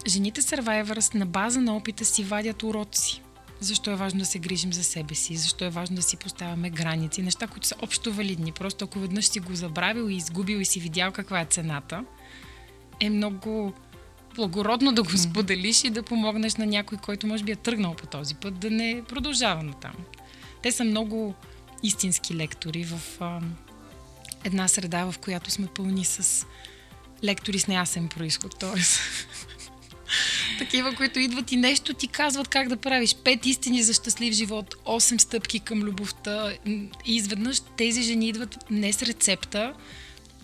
жените 0.06 0.42
Survivors 0.42 1.14
на 1.14 1.26
база 1.26 1.60
на 1.60 1.76
опита 1.76 2.04
си 2.04 2.24
вадят 2.24 2.62
уроци 2.62 3.23
защо 3.64 3.90
е 3.90 3.96
важно 3.96 4.18
да 4.18 4.26
се 4.26 4.38
грижим 4.38 4.72
за 4.72 4.84
себе 4.84 5.14
си, 5.14 5.36
защо 5.36 5.64
е 5.64 5.70
важно 5.70 5.96
да 5.96 6.02
си 6.02 6.16
поставяме 6.16 6.70
граници, 6.70 7.22
неща, 7.22 7.46
които 7.46 7.66
са 7.66 7.74
общо 7.82 8.12
валидни. 8.12 8.52
Просто 8.52 8.84
ако 8.84 8.98
веднъж 8.98 9.24
си 9.24 9.40
го 9.40 9.54
забравил 9.54 10.10
и 10.10 10.14
изгубил 10.14 10.56
и 10.56 10.64
си 10.64 10.80
видял 10.80 11.12
каква 11.12 11.40
е 11.40 11.44
цената, 11.44 12.04
е 13.00 13.10
много 13.10 13.72
благородно 14.34 14.92
да 14.92 15.02
го 15.02 15.10
споделиш 15.18 15.84
и 15.84 15.90
да 15.90 16.02
помогнеш 16.02 16.54
на 16.54 16.66
някой, 16.66 16.98
който 16.98 17.26
може 17.26 17.44
би 17.44 17.52
е 17.52 17.56
тръгнал 17.56 17.94
по 17.94 18.06
този 18.06 18.34
път, 18.34 18.58
да 18.58 18.70
не 18.70 19.02
продължава 19.08 19.62
натам. 19.62 19.94
Те 20.62 20.72
са 20.72 20.84
много 20.84 21.34
истински 21.82 22.34
лектори 22.34 22.84
в 22.84 23.00
а, 23.20 23.40
една 24.44 24.68
среда, 24.68 25.04
в 25.04 25.18
която 25.18 25.50
сме 25.50 25.66
пълни 25.66 26.04
с 26.04 26.46
лектори 27.24 27.58
с 27.58 27.66
неясен 27.66 28.08
происход. 28.08 28.58
Тоест, 28.60 29.00
такива, 30.58 30.94
които 30.94 31.18
идват 31.18 31.52
и 31.52 31.56
нещо 31.56 31.94
ти 31.94 32.08
казват 32.08 32.48
как 32.48 32.68
да 32.68 32.76
правиш. 32.76 33.16
Пет 33.24 33.46
истини 33.46 33.82
за 33.82 33.92
щастлив 33.92 34.34
живот, 34.34 34.74
8 34.86 35.18
стъпки 35.18 35.60
към 35.60 35.82
любовта. 35.82 36.52
И 36.66 36.88
изведнъж 37.06 37.60
тези 37.76 38.02
жени 38.02 38.28
идват 38.28 38.56
не 38.70 38.92
с 38.92 39.02
рецепта, 39.02 39.72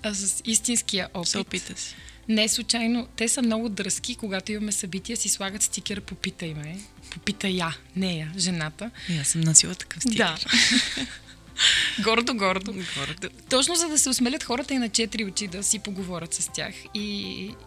а 0.03 0.15
с 0.15 0.43
истинския 0.45 1.09
опит. 1.15 1.29
Се 1.29 1.39
опита 1.39 1.77
си. 1.77 1.97
Не 2.29 2.49
случайно, 2.49 3.09
те 3.17 3.29
са 3.29 3.43
много 3.43 3.69
дръзки, 3.69 4.15
когато 4.15 4.53
имаме 4.53 4.73
събития, 4.73 5.17
си 5.17 5.29
слагат 5.29 5.63
стикер 5.63 6.01
Попитай 6.01 6.55
ме. 6.55 6.79
Попитай 7.11 7.51
я, 7.51 7.77
нея, 7.97 8.33
жената. 8.39 8.91
И 9.09 9.17
аз 9.17 9.29
съм 9.29 9.41
носила 9.41 9.75
такъв 9.75 10.03
стикер. 10.03 10.17
Да. 10.17 10.37
гордо, 12.05 12.35
гордо. 12.35 12.73
гордо. 12.73 13.29
Точно 13.51 13.75
за 13.75 13.89
да 13.89 13.99
се 13.99 14.09
осмелят 14.09 14.43
хората 14.43 14.75
и 14.75 14.79
на 14.79 14.89
четири 14.89 15.25
очи 15.25 15.49
да 15.49 15.63
си 15.63 15.79
поговорят 15.79 16.35
с 16.35 16.53
тях 16.53 16.75
и, 16.95 17.11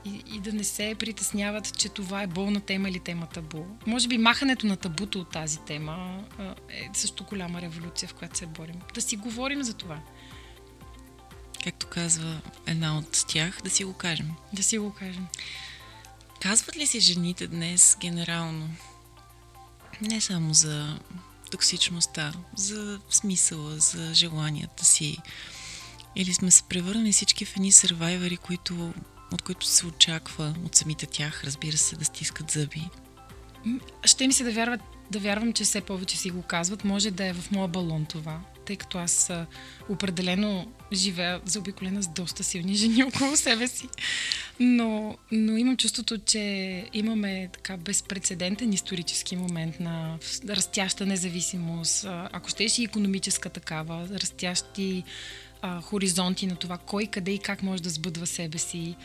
и, 0.05 0.23
и 0.35 0.39
да 0.39 0.53
не 0.53 0.63
се 0.63 0.95
притесняват, 0.99 1.77
че 1.77 1.89
това 1.89 2.21
е 2.21 2.27
болна 2.27 2.61
тема 2.61 2.89
или 2.89 2.99
тема 2.99 3.27
табу. 3.27 3.65
Може 3.87 4.07
би 4.07 4.17
махането 4.17 4.67
на 4.67 4.77
табуто 4.77 5.19
от 5.19 5.31
тази 5.31 5.59
тема 5.59 6.23
е 6.69 6.89
също 6.93 7.23
голяма 7.23 7.61
революция, 7.61 8.09
в 8.09 8.13
която 8.13 8.37
се 8.37 8.45
борим. 8.45 8.75
Да 8.93 9.01
си 9.01 9.15
говорим 9.15 9.63
за 9.63 9.73
това. 9.73 9.99
Както 11.63 11.87
казва 11.87 12.41
една 12.67 12.97
от 12.97 13.25
тях, 13.27 13.59
да 13.63 13.69
си 13.69 13.83
го 13.83 13.93
кажем. 13.93 14.31
Да 14.53 14.63
си 14.63 14.77
го 14.77 14.93
кажем. 14.93 15.27
Казват 16.41 16.77
ли 16.77 16.87
си 16.87 16.99
жените 16.99 17.47
днес 17.47 17.97
генерално? 17.99 18.69
Не 20.01 20.21
само 20.21 20.53
за 20.53 20.99
токсичността, 21.53 22.33
за 22.55 22.99
смисъла, 23.09 23.79
за 23.79 24.13
желанията 24.13 24.85
си. 24.85 25.17
Или 26.15 26.33
сме 26.33 26.51
се 26.51 26.63
превърнали 26.63 27.11
всички 27.11 27.45
в 27.45 27.55
едни 27.55 27.71
сървайвери, 27.71 28.37
които, 28.37 28.93
от 29.31 29.41
които 29.41 29.65
се 29.65 29.85
очаква 29.87 30.55
от 30.65 30.75
самите 30.75 31.05
тях, 31.05 31.43
разбира 31.43 31.77
се, 31.77 31.95
да 31.95 32.05
стискат 32.05 32.51
зъби. 32.51 32.89
Ще 34.05 34.27
ми 34.27 34.33
се 34.33 34.43
да, 34.43 34.51
вярват, 34.51 34.81
да 35.11 35.19
вярвам, 35.19 35.53
че 35.53 35.63
все 35.63 35.81
повече 35.81 36.17
си 36.17 36.29
го 36.29 36.41
казват. 36.41 36.83
Може 36.83 37.11
да 37.11 37.25
е 37.25 37.33
в 37.33 37.51
моя 37.51 37.67
балон 37.67 38.05
това 38.05 38.41
тъй 38.65 38.75
като 38.75 38.97
аз 38.97 39.31
определено 39.89 40.71
живея 40.93 41.41
заобиколена 41.45 42.03
с 42.03 42.07
доста 42.07 42.43
силни 42.43 42.75
жени 42.75 43.03
около 43.15 43.35
себе 43.35 43.67
си. 43.67 43.87
Но, 44.59 45.17
но 45.31 45.57
имам 45.57 45.77
чувството, 45.77 46.17
че 46.17 46.39
имаме 46.93 47.49
така 47.53 47.77
безпредседентен 47.77 48.73
исторически 48.73 49.35
момент 49.35 49.79
на 49.79 50.17
растяща 50.49 51.05
независимост, 51.05 52.05
ако 52.07 52.49
щеш 52.49 52.79
и 52.79 52.83
економическа 52.83 53.49
такава, 53.49 54.07
растящи 54.11 55.03
а, 55.61 55.81
хоризонти 55.81 56.47
на 56.47 56.55
това 56.55 56.77
кой, 56.77 57.05
къде 57.05 57.31
и 57.31 57.39
как 57.39 57.63
може 57.63 57.83
да 57.83 57.89
сбъдва 57.89 58.27
себе 58.27 58.57
си. 58.57 58.95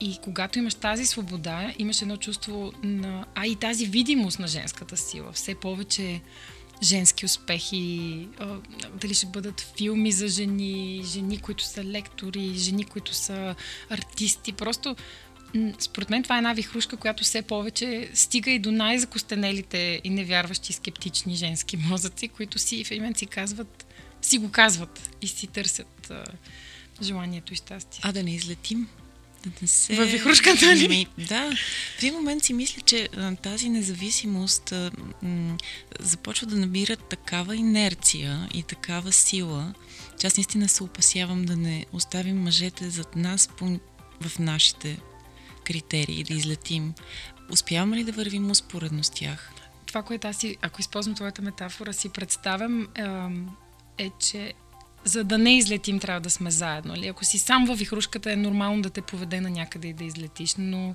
И 0.00 0.18
когато 0.22 0.58
имаш 0.58 0.74
тази 0.74 1.06
свобода, 1.06 1.72
имаш 1.78 2.02
едно 2.02 2.16
чувство 2.16 2.72
на... 2.82 3.24
А 3.34 3.46
и 3.46 3.56
тази 3.56 3.86
видимост 3.86 4.38
на 4.38 4.46
женската 4.46 4.96
сила. 4.96 5.32
Все 5.32 5.54
повече 5.54 6.20
женски 6.82 7.24
успехи, 7.24 8.28
дали 9.00 9.14
ще 9.14 9.26
бъдат 9.26 9.72
филми 9.76 10.12
за 10.12 10.28
жени, 10.28 11.02
жени, 11.04 11.38
които 11.38 11.64
са 11.64 11.84
лектори, 11.84 12.54
жени, 12.54 12.84
които 12.84 13.14
са 13.14 13.54
артисти. 13.88 14.52
Просто 14.52 14.96
според 15.78 16.10
мен 16.10 16.22
това 16.22 16.34
е 16.34 16.38
една 16.38 16.52
вихрушка, 16.52 16.96
която 16.96 17.24
все 17.24 17.42
повече 17.42 18.10
стига 18.14 18.50
и 18.50 18.58
до 18.58 18.72
най-закостенелите 18.72 20.00
и 20.04 20.10
невярващи 20.10 20.72
скептични 20.72 21.34
женски 21.34 21.76
мозъци, 21.76 22.28
които 22.28 22.58
си 22.58 22.84
в 22.84 22.90
един 22.90 23.14
си 23.14 23.26
казват, 23.26 23.86
си 24.22 24.38
го 24.38 24.50
казват 24.50 25.10
и 25.22 25.26
си 25.28 25.46
търсят 25.46 26.12
желанието 27.02 27.52
и 27.52 27.56
щастие. 27.56 28.00
А 28.04 28.12
да 28.12 28.22
не 28.22 28.34
излетим? 28.34 28.88
Да 29.48 29.58
не 29.62 29.68
се... 29.68 29.94
Във 29.94 30.10
вихрушката 30.10 30.76
ли? 30.76 31.06
Да. 31.18 31.50
В 31.98 31.98
един 31.98 32.14
момент 32.14 32.44
си 32.44 32.52
мисля, 32.52 32.80
че 32.80 33.08
а, 33.16 33.36
тази 33.36 33.68
независимост 33.68 34.72
а, 34.72 34.90
м- 35.22 35.56
започва 36.00 36.46
да 36.46 36.56
набира 36.56 36.96
такава 36.96 37.56
инерция 37.56 38.48
и 38.54 38.62
такава 38.62 39.12
сила, 39.12 39.74
че 40.20 40.26
аз 40.26 40.36
наистина 40.36 40.68
се 40.68 40.82
опасявам 40.82 41.44
да 41.44 41.56
не 41.56 41.86
оставим 41.92 42.42
мъжете 42.42 42.90
зад 42.90 43.16
нас 43.16 43.48
по, 43.58 43.80
в 44.20 44.38
нашите 44.38 44.98
критерии, 45.64 46.24
да 46.24 46.34
излетим. 46.34 46.94
Успяваме 47.52 47.96
ли 47.96 48.04
да 48.04 48.12
вървим 48.12 48.50
успоредно 48.50 49.04
с 49.04 49.10
тях? 49.10 49.52
Това, 49.86 50.02
което 50.02 50.28
аз 50.28 50.36
си, 50.36 50.56
ако 50.62 50.80
използвам 50.80 51.14
твоята 51.14 51.42
метафора, 51.42 51.92
си 51.92 52.08
представям 52.08 52.88
е, 53.98 54.04
е 54.04 54.10
че 54.20 54.54
за 55.08 55.24
да 55.24 55.38
не 55.38 55.56
излетим, 55.56 55.98
трябва 55.98 56.20
да 56.20 56.30
сме 56.30 56.50
заедно. 56.50 56.94
Ли? 56.96 57.06
Ако 57.06 57.24
си 57.24 57.38
сам 57.38 57.64
във 57.64 57.78
вихрушката, 57.78 58.32
е 58.32 58.36
нормално 58.36 58.82
да 58.82 58.90
те 58.90 59.00
поведе 59.00 59.40
на 59.40 59.50
някъде 59.50 59.88
и 59.88 59.92
да 59.92 60.04
излетиш, 60.04 60.54
но 60.58 60.94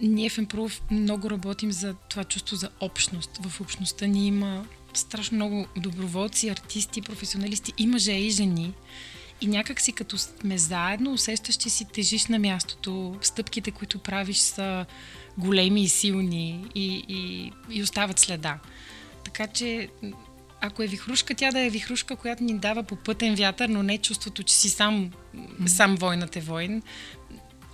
ние 0.00 0.28
в 0.28 0.36
Improve 0.36 0.80
много 0.90 1.30
работим 1.30 1.72
за 1.72 1.94
това 1.94 2.24
чувство 2.24 2.56
за 2.56 2.70
общност. 2.80 3.38
В 3.42 3.60
общността 3.60 4.06
ни 4.06 4.26
има 4.26 4.66
страшно 4.94 5.36
много 5.36 5.66
доброволци, 5.76 6.48
артисти, 6.48 7.02
професионалисти, 7.02 7.72
и 7.78 7.86
мъже, 7.86 8.12
и 8.12 8.30
жени. 8.30 8.74
И 9.40 9.46
някак 9.46 9.80
си 9.80 9.92
като 9.92 10.18
сме 10.18 10.58
заедно, 10.58 11.12
усещаш, 11.12 11.54
че 11.54 11.70
си 11.70 11.84
тежиш 11.84 12.26
на 12.26 12.38
мястото. 12.38 13.16
Стъпките, 13.22 13.70
които 13.70 13.98
правиш 13.98 14.38
са 14.38 14.86
големи 15.38 15.82
и 15.82 15.88
силни 15.88 16.64
и, 16.74 17.04
и, 17.08 17.52
и 17.70 17.82
остават 17.82 18.18
следа. 18.18 18.58
Така 19.24 19.46
че 19.46 19.88
ако 20.66 20.82
е 20.82 20.86
вихрушка, 20.86 21.34
тя 21.34 21.50
да 21.50 21.60
е 21.60 21.70
вихрушка, 21.70 22.16
която 22.16 22.44
ни 22.44 22.58
дава 22.58 22.82
по 22.82 22.96
пътен 22.96 23.34
вятър, 23.34 23.68
но 23.68 23.82
не 23.82 23.98
чувството, 23.98 24.42
че 24.42 24.54
си 24.54 24.68
сам, 24.68 25.10
сам 25.66 25.96
войнат 25.96 26.36
е 26.36 26.40
войн. 26.40 26.82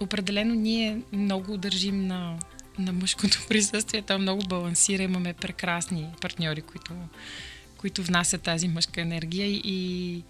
Определено 0.00 0.54
ние 0.54 0.98
много 1.12 1.56
държим 1.56 2.06
на, 2.06 2.38
на 2.78 2.92
мъжкото 2.92 3.38
присъствие. 3.48 4.02
То 4.02 4.18
много 4.18 4.42
балансира. 4.48 5.02
Имаме 5.02 5.32
прекрасни 5.32 6.06
партньори, 6.20 6.62
които, 6.62 6.94
които 7.76 8.02
внасят 8.02 8.42
тази 8.42 8.68
мъжка 8.68 9.00
енергия 9.00 9.46
и 9.46 10.22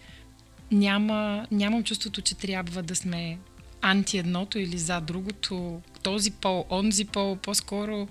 няма, 0.73 1.47
нямам 1.51 1.85
чувството, 1.85 2.21
че 2.21 2.35
трябва 2.35 2.83
да 2.83 2.97
сме 2.97 3.39
анти 3.81 4.19
едното 4.19 4.59
или 4.59 4.79
за 4.79 5.01
другото, 5.01 5.83
този 6.03 6.31
пол, 6.31 6.67
онзи 6.71 7.05
пол, 7.05 7.37
по-скоро 7.37 8.09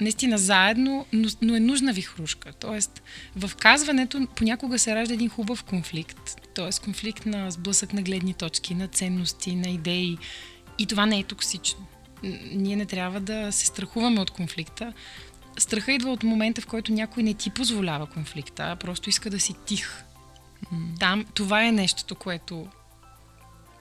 наистина 0.00 0.38
заедно, 0.38 1.06
но, 1.12 1.28
но 1.42 1.56
е 1.56 1.60
нужна 1.60 1.92
ви 1.92 2.02
хрушка. 2.02 2.52
Тоест, 2.52 3.02
в 3.36 3.50
казването 3.56 4.26
понякога 4.36 4.78
се 4.78 4.94
ражда 4.94 5.14
един 5.14 5.28
хубав 5.28 5.64
конфликт. 5.64 6.48
Тоест, 6.54 6.82
конфликт 6.82 7.26
на 7.26 7.50
сблъсък 7.50 7.92
на 7.92 8.02
гледни 8.02 8.34
точки, 8.34 8.74
на 8.74 8.88
ценности, 8.88 9.56
на 9.56 9.68
идеи. 9.68 10.18
И 10.78 10.86
това 10.86 11.06
не 11.06 11.18
е 11.18 11.24
токсично. 11.24 11.86
Ние 12.52 12.76
не 12.76 12.86
трябва 12.86 13.20
да 13.20 13.52
се 13.52 13.66
страхуваме 13.66 14.20
от 14.20 14.30
конфликта. 14.30 14.92
Страха 15.58 15.92
идва 15.92 16.10
от 16.12 16.22
момента, 16.22 16.60
в 16.60 16.66
който 16.66 16.92
някой 16.92 17.22
не 17.22 17.34
ти 17.34 17.50
позволява 17.50 18.06
конфликта, 18.06 18.62
а 18.62 18.76
просто 18.76 19.08
иска 19.08 19.30
да 19.30 19.40
си 19.40 19.54
тих. 19.66 20.04
Там, 21.00 21.24
това 21.34 21.64
е 21.64 21.72
нещото, 21.72 22.14
което, 22.14 22.66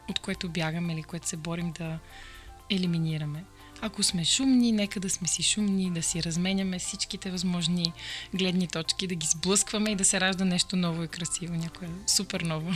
от 0.10 0.20
което 0.20 0.50
бягаме 0.50 0.94
или 0.94 1.04
което 1.04 1.28
се 1.28 1.38
борим 1.38 1.72
да 1.72 2.00
елиминираме. 2.70 3.44
Ако 3.81 4.03
сме 4.03 4.25
шумни, 4.25 4.72
нека 4.72 5.00
да 5.00 5.10
сме 5.10 5.27
си 5.27 5.43
шумни, 5.43 5.91
да 5.91 6.03
си 6.03 6.24
разменяме 6.24 6.79
всичките 6.79 7.31
възможни 7.31 7.93
гледни 8.34 8.67
точки, 8.67 9.07
да 9.07 9.15
ги 9.15 9.27
сблъскваме 9.27 9.89
и 9.91 9.96
да 9.96 10.05
се 10.05 10.22
ражда 10.22 10.46
нещо 10.46 10.75
ново 10.75 11.03
и 11.03 11.07
красиво, 11.07 11.53
някое 11.53 11.88
супер 12.07 12.41
ново. 12.41 12.72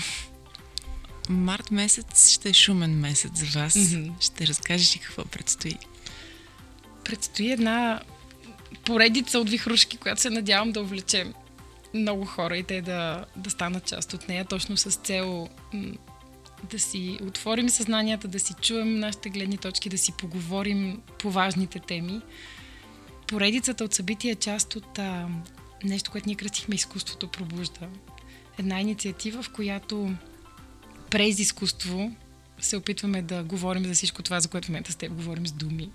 Март 1.30 1.72
месец 1.72 2.30
ще 2.30 2.50
е 2.50 2.54
шумен 2.54 3.00
месец 3.00 3.32
за 3.34 3.60
вас. 3.60 3.74
Mm-hmm. 3.74 4.12
Ще 4.22 4.48
разкажеш 4.48 4.96
и 4.96 5.00
какво 5.00 5.26
предстои. 5.26 5.76
Предстои 7.04 7.52
една 7.52 8.02
поредица 8.86 9.40
от 9.40 9.50
вихрушки, 9.50 9.98
която 9.98 10.22
се 10.22 10.30
надявам 10.30 10.72
да 10.72 10.82
увлечем 10.82 11.34
много 11.94 12.26
хора 12.26 12.58
и 12.58 12.64
те 12.64 12.82
да, 12.82 13.26
да 13.36 13.50
станат 13.50 13.86
част 13.86 14.14
от 14.14 14.28
нея, 14.28 14.46
точно 14.46 14.78
с 14.78 14.92
цел 14.92 15.50
да 16.70 16.80
си 16.80 17.20
отворим 17.22 17.70
съзнанията, 17.70 18.28
да 18.28 18.40
си 18.40 18.54
чуем 18.62 19.00
нашите 19.00 19.30
гледни 19.30 19.58
точки, 19.58 19.90
да 19.90 19.98
си 19.98 20.12
поговорим 20.12 21.02
по 21.20 21.32
важните 21.32 21.80
теми. 21.80 22.22
Поредицата 23.28 23.84
от 23.84 23.94
събития 23.94 24.32
е 24.32 24.36
част 24.36 24.76
от 24.76 25.00
а, 25.00 25.28
нещо, 25.84 26.12
което 26.12 26.30
ние 26.30 26.36
кръстихме 26.36 26.76
изкуството 26.76 27.28
пробужда. 27.28 27.88
Една 28.60 28.82
инициатива, 28.82 29.44
в 29.44 29.50
която 29.50 30.14
през 31.10 31.40
изкуство 31.40 32.12
се 32.60 32.78
опитваме 32.78 33.22
да 33.22 33.44
говорим 33.44 33.86
за 33.86 33.94
всичко 33.94 34.24
това, 34.24 34.40
за 34.40 34.48
което 34.48 34.66
в 34.66 34.70
момента 34.70 34.92
с 34.92 34.96
теб 34.96 35.14
говорим 35.14 35.48
с 35.48 35.52
думи. 35.52 35.90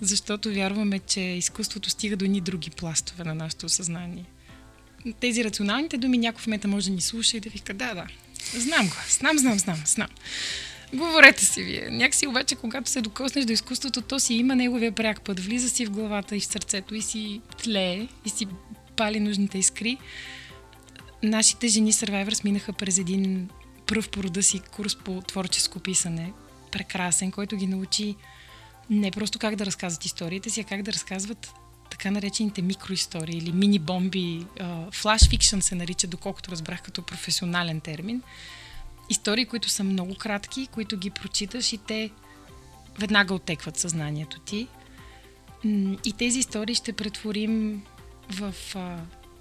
Защото 0.00 0.52
вярваме, 0.52 0.98
че 0.98 1.20
изкуството 1.20 1.90
стига 1.90 2.16
до 2.16 2.26
ни 2.26 2.40
други 2.40 2.70
пластове 2.70 3.24
на 3.24 3.34
нашето 3.34 3.68
съзнание. 3.68 4.24
Тези 5.20 5.44
рационалните 5.44 5.98
думи 5.98 6.18
някой 6.18 6.42
в 6.42 6.46
момента 6.46 6.68
може 6.68 6.88
да 6.88 6.94
ни 6.94 7.00
слуша 7.00 7.36
и 7.36 7.40
да 7.40 7.50
вика, 7.50 7.74
да, 7.74 7.94
да, 7.94 8.06
Знам 8.54 8.88
го. 8.88 8.96
Знам, 9.08 9.38
знам, 9.38 9.58
знам, 9.58 9.82
знам. 9.86 10.08
Говорете 10.94 11.44
си 11.44 11.62
вие. 11.62 11.88
Някакси 11.90 12.26
обаче, 12.26 12.54
когато 12.54 12.90
се 12.90 13.00
докоснеш 13.00 13.44
до 13.44 13.52
изкуството, 13.52 14.02
то 14.02 14.20
си 14.20 14.34
има 14.34 14.56
неговия 14.56 14.92
пряк 14.92 15.22
път. 15.22 15.40
Влиза 15.40 15.68
си 15.68 15.86
в 15.86 15.90
главата 15.90 16.36
и 16.36 16.40
в 16.40 16.46
сърцето 16.46 16.94
и 16.94 17.02
си 17.02 17.40
тлее 17.62 18.08
и 18.24 18.30
си 18.30 18.46
пали 18.96 19.20
нужните 19.20 19.58
искри. 19.58 19.98
Нашите 21.22 21.68
жени 21.68 21.92
Survivors 21.92 22.44
минаха 22.44 22.72
през 22.72 22.98
един 22.98 23.48
пръв 23.86 24.08
по 24.08 24.22
рода 24.22 24.42
си 24.42 24.60
курс 24.60 24.96
по 24.96 25.20
творческо 25.20 25.78
писане. 25.78 26.32
Прекрасен, 26.70 27.30
който 27.30 27.56
ги 27.56 27.66
научи 27.66 28.16
не 28.90 29.10
просто 29.10 29.38
как 29.38 29.56
да 29.56 29.66
разказват 29.66 30.04
историите 30.04 30.50
си, 30.50 30.60
а 30.60 30.64
как 30.64 30.82
да 30.82 30.92
разказват 30.92 31.52
така 31.92 32.10
наречените 32.10 32.62
микроистории 32.62 33.36
или 33.36 33.52
мини-бомби. 33.52 34.46
Флаш 34.92 35.28
фикшн 35.28 35.58
се 35.60 35.74
нарича, 35.74 36.06
доколкото 36.06 36.50
разбрах 36.50 36.82
като 36.82 37.02
професионален 37.02 37.80
термин. 37.80 38.22
Истории, 39.10 39.46
които 39.46 39.68
са 39.68 39.84
много 39.84 40.14
кратки, 40.14 40.66
които 40.66 40.96
ги 40.96 41.10
прочиташ 41.10 41.72
и 41.72 41.78
те 41.78 42.10
веднага 42.98 43.34
отекват 43.34 43.78
съзнанието 43.78 44.40
ти. 44.40 44.68
И 46.04 46.12
тези 46.18 46.38
истории 46.38 46.74
ще 46.74 46.92
претворим 46.92 47.82
в, 48.30 48.54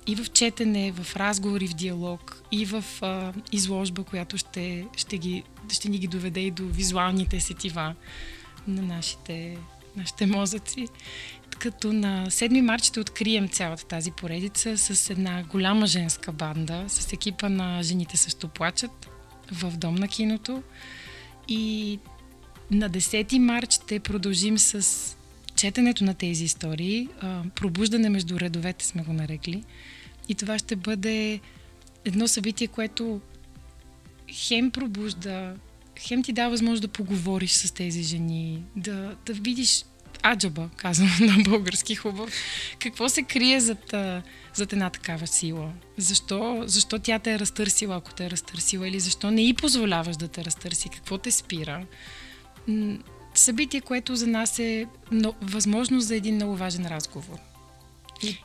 и 0.08 0.16
в 0.16 0.32
четене, 0.32 0.92
в 0.92 1.16
разговори, 1.16 1.68
в 1.68 1.74
диалог, 1.74 2.44
и 2.52 2.66
в 2.66 2.86
а, 3.02 3.34
изложба, 3.52 4.04
която 4.04 4.38
ще, 4.38 4.86
ще, 4.98 5.18
ги, 5.18 5.44
ще 5.70 5.90
ни 5.90 5.98
ги 5.98 6.08
доведе 6.08 6.40
и 6.40 6.52
до 6.52 6.68
визуалните 6.68 7.40
сетива 7.40 7.96
на 8.68 8.82
нашите, 8.82 9.58
нашите 9.96 10.26
мозъци 10.26 10.88
като 11.62 11.94
на 11.94 12.26
7 12.28 12.62
марта 12.62 12.86
ще 12.86 13.00
открием 13.00 13.48
цялата 13.48 13.86
тази 13.86 14.12
поредица 14.12 14.78
с 14.78 15.10
една 15.10 15.44
голяма 15.44 15.88
женска 15.88 16.32
банда, 16.32 16.86
с 16.88 17.14
екипа 17.14 17.50
на 17.50 17.84
Жените 17.84 18.18
също 18.18 18.48
плачат 18.48 19.10
в 19.52 19.78
Дом 19.78 19.96
на 19.96 20.08
киното. 20.08 20.64
И 21.48 22.00
на 22.72 22.90
10 22.90 23.38
марта 23.38 23.76
ще 23.76 24.00
продължим 24.00 24.58
с 24.58 25.18
четенето 25.56 26.04
на 26.04 26.14
тези 26.14 26.44
истории. 26.44 27.08
Пробуждане 27.56 28.10
между 28.10 28.40
редовете 28.40 28.86
сме 28.86 29.04
го 29.04 29.14
нарекли. 29.14 29.64
И 30.30 30.36
това 30.36 30.60
ще 30.60 30.76
бъде 30.76 31.40
едно 32.06 32.28
събитие, 32.28 32.68
което 32.68 33.22
хем 34.32 34.72
пробужда, 34.72 35.56
хем 36.00 36.24
ти 36.24 36.34
дава 36.34 36.50
възможност 36.50 36.82
да 36.82 36.88
поговориш 36.88 37.52
с 37.52 37.72
тези 37.72 38.04
жени, 38.04 38.64
да, 38.76 39.16
да 39.26 39.34
видиш 39.34 39.86
аджаба, 40.26 40.70
казвам 40.76 41.10
на 41.20 41.44
български 41.44 41.96
хубав. 41.96 42.30
Какво 42.80 43.10
се 43.10 43.24
крие 43.24 43.60
зад, 43.60 43.94
зад 44.54 44.74
една 44.74 44.90
такава 44.90 45.28
сила? 45.28 45.72
Защо, 45.98 46.64
защо 46.66 47.00
тя 47.00 47.20
те 47.20 47.34
е 47.34 47.40
разтърсила, 47.40 47.96
ако 47.96 48.14
те 48.14 48.26
е 48.26 48.30
разтърсила? 48.30 48.88
Или 48.88 49.00
защо 49.00 49.32
не 49.32 49.42
й 49.42 49.54
позволяваш 49.54 50.18
да 50.18 50.28
те 50.28 50.46
разтърси? 50.46 50.90
Какво 50.90 51.18
те 51.18 51.32
спира? 51.32 51.86
Събитие, 53.34 53.82
което 53.82 54.16
за 54.16 54.28
нас 54.28 54.60
е 54.60 54.86
възможност 55.42 56.08
за 56.08 56.16
един 56.16 56.36
много 56.36 56.56
важен 56.56 56.88
разговор. 56.88 57.38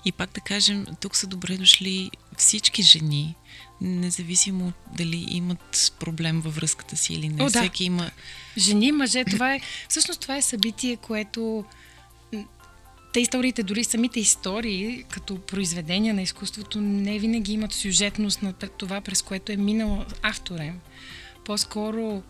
И, 0.05 0.13
пак 0.13 0.33
да 0.33 0.41
кажем, 0.41 0.87
тук 1.01 1.17
са 1.17 1.27
добре 1.27 1.57
дошли 1.57 2.11
всички 2.37 2.83
жени, 2.83 3.35
независимо 3.81 4.73
дали 4.97 5.27
имат 5.29 5.93
проблем 6.01 6.41
във 6.41 6.55
връзката 6.55 6.97
си 6.97 7.15
или 7.15 7.29
не. 7.29 7.45
О, 7.45 7.51
да. 7.51 7.61
Всеки 7.61 7.85
има. 7.85 8.11
Жени, 8.59 8.93
мъже, 8.93 9.25
това 9.25 9.55
е. 9.55 9.61
Всъщност 9.89 10.21
това 10.21 10.37
е 10.37 10.43
събитие, 10.43 10.97
което. 10.97 11.65
Те 13.13 13.21
историите, 13.21 13.63
дори 13.63 13.85
самите 13.85 14.21
истории, 14.21 15.05
като 15.11 15.39
произведения 15.39 16.15
на 16.15 16.23
изкуството, 16.23 16.81
не 16.81 17.19
винаги 17.19 17.53
имат 17.53 17.73
сюжетност 17.73 18.43
на 18.43 18.53
това, 18.53 19.01
през 19.01 19.23
което 19.23 19.53
е 19.53 19.57
минал 19.57 20.05
авторен. 20.23 20.81
По-скоро 21.45 22.23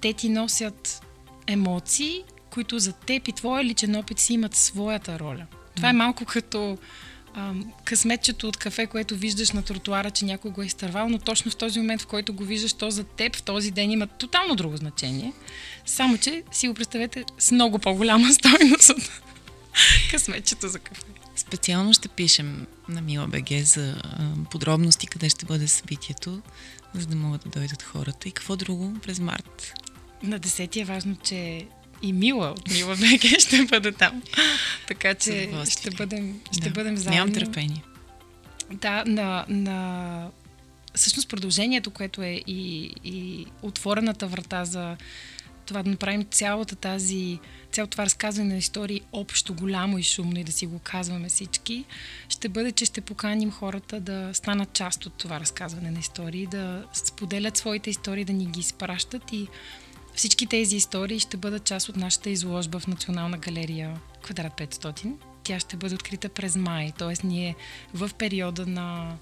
те 0.00 0.12
ти 0.12 0.28
носят 0.28 1.06
емоции, 1.46 2.22
които 2.50 2.78
за 2.78 2.92
теб 2.92 3.28
и 3.28 3.32
твоя 3.32 3.64
личен 3.64 3.96
опит 3.96 4.18
си 4.18 4.34
имат 4.34 4.54
своята 4.54 5.18
роля. 5.18 5.46
Това 5.76 5.88
е 5.88 5.92
малко 5.92 6.24
като 6.24 6.78
късметчето 7.84 8.48
от 8.48 8.56
кафе, 8.56 8.86
което 8.86 9.16
виждаш 9.16 9.50
на 9.50 9.62
тротуара, 9.62 10.10
че 10.10 10.24
някой 10.24 10.50
го 10.50 10.62
е 10.62 10.66
изтървал, 10.66 11.08
но 11.08 11.18
точно 11.18 11.50
в 11.50 11.56
този 11.56 11.78
момент, 11.80 12.02
в 12.02 12.06
който 12.06 12.32
го 12.32 12.44
виждаш, 12.44 12.72
то 12.72 12.90
за 12.90 13.04
теб 13.04 13.36
в 13.36 13.42
този 13.42 13.70
ден 13.70 13.90
има 13.90 14.06
тотално 14.06 14.56
друго 14.56 14.76
значение. 14.76 15.32
Само, 15.86 16.18
че 16.18 16.42
си 16.52 16.68
го 16.68 16.74
представете 16.74 17.24
с 17.38 17.50
много 17.50 17.78
по-голяма 17.78 18.32
стойност 18.32 18.90
от 18.90 19.10
късметчето 20.10 20.68
за 20.68 20.78
кафе. 20.78 21.02
Специално 21.36 21.92
ще 21.92 22.08
пишем 22.08 22.66
на 22.88 23.00
Мила 23.00 23.26
БГ 23.26 23.50
за 23.62 24.02
подробности, 24.50 25.06
къде 25.06 25.28
ще 25.28 25.46
бъде 25.46 25.68
събитието, 25.68 26.42
за 26.94 27.06
да 27.06 27.16
могат 27.16 27.42
да 27.42 27.50
дойдат 27.50 27.82
хората. 27.82 28.28
И 28.28 28.32
какво 28.32 28.56
друго 28.56 28.94
през 29.02 29.20
март? 29.20 29.74
На 30.22 30.40
10 30.40 30.80
е 30.80 30.84
важно, 30.84 31.16
че 31.16 31.66
и 32.02 32.12
Мила 32.12 32.50
от 32.50 32.70
Мила 32.70 32.96
БГ 32.96 33.40
ще 33.40 33.64
бъде 33.64 33.92
там. 33.92 34.22
Така 34.88 35.14
че 35.14 35.50
ще 35.70 35.90
бъдем, 35.90 36.40
ще 36.52 36.68
да. 36.68 36.70
бъдем 36.70 36.96
заедно. 36.96 37.16
Нямам 37.16 37.34
търпение. 37.34 37.82
Да, 38.72 39.04
на, 39.06 39.44
на 39.48 40.30
всъщност 40.94 41.28
продължението, 41.28 41.90
което 41.90 42.22
е 42.22 42.42
и, 42.46 42.92
и 43.04 43.46
отворената 43.62 44.26
врата 44.26 44.64
за 44.64 44.96
това 45.66 45.82
да 45.82 45.90
направим 45.90 46.24
цялата 46.30 46.76
тази, 46.76 47.38
цялото 47.72 47.90
това 47.90 48.04
разказване 48.04 48.52
на 48.52 48.58
истории 48.58 49.00
общо, 49.12 49.54
голямо 49.54 49.98
и 49.98 50.02
шумно 50.02 50.38
и 50.38 50.44
да 50.44 50.52
си 50.52 50.66
го 50.66 50.78
казваме 50.78 51.28
всички, 51.28 51.84
ще 52.28 52.48
бъде, 52.48 52.72
че 52.72 52.84
ще 52.84 53.00
поканим 53.00 53.50
хората 53.50 54.00
да 54.00 54.30
станат 54.32 54.72
част 54.72 55.06
от 55.06 55.12
това 55.12 55.40
разказване 55.40 55.90
на 55.90 55.98
истории, 55.98 56.46
да 56.46 56.84
споделят 56.92 57.56
своите 57.56 57.90
истории, 57.90 58.24
да 58.24 58.32
ни 58.32 58.46
ги 58.46 58.60
изпращат 58.60 59.32
и 59.32 59.46
всички 60.18 60.46
тези 60.46 60.76
истории 60.76 61.20
ще 61.20 61.36
бъдат 61.36 61.64
част 61.64 61.88
от 61.88 61.96
нашата 61.96 62.30
изложба 62.30 62.78
в 62.78 62.86
Национална 62.86 63.38
галерия 63.38 64.00
Квадрат 64.22 64.52
500. 64.52 65.12
Тя 65.42 65.60
ще 65.60 65.76
бъде 65.76 65.94
открита 65.94 66.28
през 66.28 66.56
май, 66.56 66.92
т.е. 66.98 67.26
ние 67.26 67.56
в 67.94 68.10
периода 68.18 68.66
на 68.66 69.16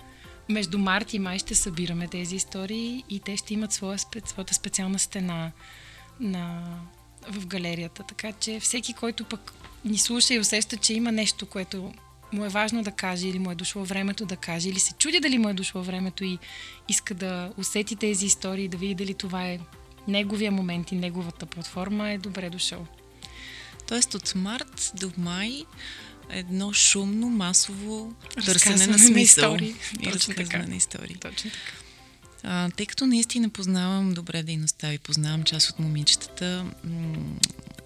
между 0.48 0.78
март 0.78 1.14
и 1.14 1.18
май 1.18 1.38
ще 1.38 1.54
събираме 1.54 2.08
тези 2.08 2.36
истории 2.36 3.04
и 3.10 3.20
те 3.20 3.36
ще 3.36 3.54
имат 3.54 3.72
своя, 3.72 3.98
своята 4.24 4.54
специална 4.54 4.98
стена 4.98 5.52
на, 6.20 6.64
в 7.30 7.46
галерията. 7.46 8.02
Така 8.02 8.32
че 8.32 8.60
всеки, 8.60 8.92
който 8.92 9.24
пък 9.24 9.52
ни 9.84 9.98
слуша 9.98 10.34
и 10.34 10.38
усеща, 10.38 10.76
че 10.76 10.94
има 10.94 11.12
нещо, 11.12 11.46
което 11.46 11.92
му 12.32 12.44
е 12.44 12.48
важно 12.48 12.82
да 12.82 12.90
каже 12.90 13.28
или 13.28 13.38
му 13.38 13.50
е 13.50 13.54
дошло 13.54 13.84
времето 13.84 14.26
да 14.26 14.36
каже 14.36 14.68
или 14.68 14.80
се 14.80 14.94
чуди 14.94 15.20
дали 15.20 15.38
му 15.38 15.48
е 15.48 15.54
дошло 15.54 15.82
времето 15.82 16.24
и 16.24 16.38
иска 16.88 17.14
да 17.14 17.52
усети 17.56 17.96
тези 17.96 18.26
истории, 18.26 18.68
да 18.68 18.76
види 18.76 18.94
дали 18.94 19.14
това 19.14 19.46
е 19.46 19.58
неговия 20.08 20.52
момент 20.52 20.92
и 20.92 20.94
неговата 20.94 21.46
платформа 21.46 22.10
е 22.10 22.18
добре 22.18 22.50
дошъл. 22.50 22.86
Тоест 23.88 24.14
от 24.14 24.34
март 24.34 24.92
до 24.94 25.12
май 25.18 25.64
едно 26.30 26.72
шумно, 26.72 27.28
масово 27.28 28.14
търсене 28.44 28.86
на 28.86 28.98
смисъл. 28.98 29.54
Истории. 29.54 29.74
И 30.00 30.10
Точно 30.10 30.34
така. 30.34 30.58
на 30.58 30.76
истории. 30.76 31.14
Точно 31.14 31.50
така. 31.50 31.72
А, 32.42 32.70
тъй 32.70 32.86
като 32.86 33.06
наистина 33.06 33.48
познавам 33.48 34.14
добре 34.14 34.42
дейността 34.42 34.92
и 34.92 34.98
познавам 34.98 35.44
част 35.44 35.70
от 35.70 35.78
момичетата, 35.78 36.64
м- 36.84 37.16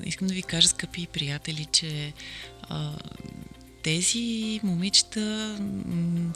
искам 0.05 0.29
да 0.29 0.35
ви 0.35 0.43
кажа, 0.43 0.69
скъпи 0.69 1.07
приятели, 1.07 1.67
че 1.73 2.13
а, 2.63 2.93
тези 3.83 4.61
момичета 4.63 5.57
м- 5.61 6.33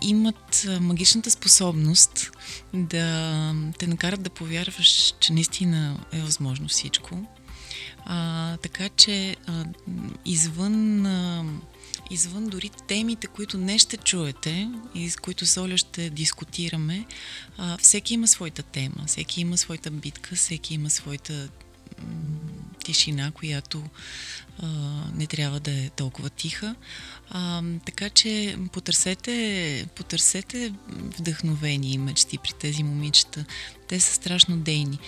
имат 0.00 0.66
магичната 0.80 1.30
способност 1.30 2.30
да 2.74 3.54
те 3.78 3.86
накарат 3.86 4.22
да 4.22 4.30
повярваш, 4.30 5.14
че 5.20 5.32
наистина 5.32 6.00
е 6.12 6.20
възможно 6.20 6.68
всичко. 6.68 7.26
А, 8.04 8.56
така 8.56 8.88
че 8.88 9.36
а, 9.46 9.64
извън, 10.24 11.06
а, 11.06 11.44
извън 12.10 12.46
дори 12.46 12.70
темите, 12.88 13.26
които 13.26 13.58
не 13.58 13.78
ще 13.78 13.96
чуете 13.96 14.70
и 14.94 15.10
с 15.10 15.16
които 15.16 15.46
с 15.46 15.62
Оля 15.62 15.76
ще 15.78 16.10
дискутираме, 16.10 17.06
а, 17.58 17.78
всеки 17.78 18.14
има 18.14 18.28
своята 18.28 18.62
тема, 18.62 19.04
всеки 19.06 19.40
има 19.40 19.56
своята 19.56 19.90
битка, 19.90 20.34
всеки 20.36 20.74
има 20.74 20.90
своята 20.90 21.48
тишина, 22.88 23.30
която 23.30 23.82
а, 24.62 24.66
не 25.14 25.26
трябва 25.26 25.60
да 25.60 25.70
е 25.70 25.90
толкова 25.90 26.30
тиха. 26.30 26.74
А, 27.30 27.62
така 27.86 28.10
че 28.10 28.56
потърсете, 28.72 29.86
потърсете 29.94 30.72
вдъхновени 30.88 31.92
и 31.92 31.98
мечти 31.98 32.38
при 32.38 32.52
тези 32.60 32.82
момичета. 32.82 33.44
Те 33.88 34.00
са 34.00 34.14
страшно 34.14 34.56
дейни. 34.56 34.98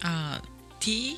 А 0.00 0.40
ти 0.80 1.16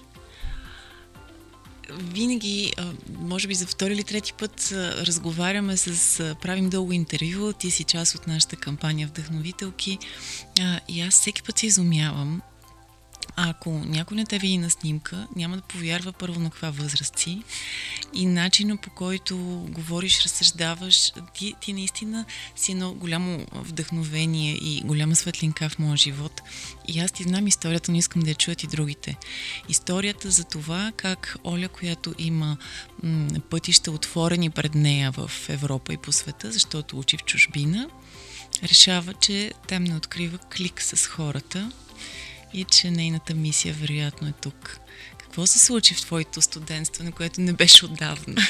винаги, 1.91 2.73
може 3.19 3.49
би 3.49 3.55
за 3.55 3.67
втори 3.67 3.93
или 3.93 4.05
трети 4.05 4.33
път, 4.33 4.69
разговаряме 4.73 5.77
с, 5.77 6.35
правим 6.43 6.71
дълго 6.71 6.93
интервю, 6.93 7.53
ти 7.53 7.71
си 7.71 7.85
част 7.85 8.15
от 8.15 8.27
нашата 8.27 8.57
кампания 8.57 9.09
Вдъхновителки 9.09 9.99
и 10.89 11.01
аз 11.01 11.15
всеки 11.15 11.43
път 11.43 11.59
се 11.59 11.67
изумявам 11.67 12.43
ако 13.37 13.71
някой 13.71 14.17
не 14.17 14.25
те 14.25 14.39
види 14.39 14.59
на 14.59 14.71
снимка, 14.71 15.27
няма 15.37 15.57
да 15.57 15.63
повярва 15.63 16.13
първо 16.13 16.41
на 16.41 16.51
каква 16.51 16.71
възраст 16.71 17.19
си 17.19 17.43
и 18.13 18.27
начина 18.27 18.77
по 18.77 18.91
който 18.91 19.37
говориш, 19.71 20.25
разсъждаваш, 20.25 21.13
ти, 21.35 21.55
ти 21.61 21.73
наистина 21.73 22.25
си 22.57 22.73
едно 22.73 22.93
голямо 22.95 23.47
вдъхновение 23.53 24.53
и 24.53 24.83
голяма 24.85 25.17
светлинка 25.17 25.69
в 25.69 25.79
моя 25.79 25.97
живот. 25.97 26.43
И 26.89 27.01
аз 27.01 27.13
ти 27.13 27.23
знам 27.23 27.47
историята, 27.47 27.93
но 27.93 27.99
искам 27.99 28.23
да 28.23 28.31
я 28.31 28.35
чуят 28.35 28.63
и 28.63 28.67
другите. 28.67 29.17
Историята 29.69 30.31
за 30.31 30.45
това 30.45 30.93
как 30.97 31.37
Оля, 31.45 31.69
която 31.69 32.15
има 32.19 32.57
м- 33.03 33.41
пътища 33.51 33.91
отворени 33.91 34.51
пред 34.51 34.75
нея 34.75 35.11
в 35.11 35.31
Европа 35.49 35.93
и 35.93 35.97
по 35.97 36.13
света, 36.13 36.53
защото 36.53 36.99
учи 36.99 37.17
в 37.17 37.25
чужбина, 37.25 37.89
решава, 38.63 39.15
че 39.15 39.53
там 39.69 39.85
не 39.85 39.97
открива 39.97 40.39
клик 40.39 40.83
с 40.83 41.07
хората 41.07 41.73
и 42.55 42.65
че 42.65 42.91
нейната 42.91 43.35
мисия 43.35 43.75
вероятно 43.75 44.29
е 44.29 44.33
тук. 44.43 44.79
Какво 45.19 45.47
се 45.47 45.59
случи 45.59 45.95
в 45.95 46.01
твоето 46.01 46.43
студентство, 46.43 47.05
на 47.05 47.13
което 47.13 47.41
не 47.41 47.53
беше 47.53 47.85
отдавна? 47.85 48.35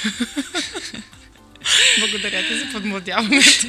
Благодаря 1.99 2.49
ти 2.49 2.59
за 2.59 2.73
подмладяването. 2.73 3.67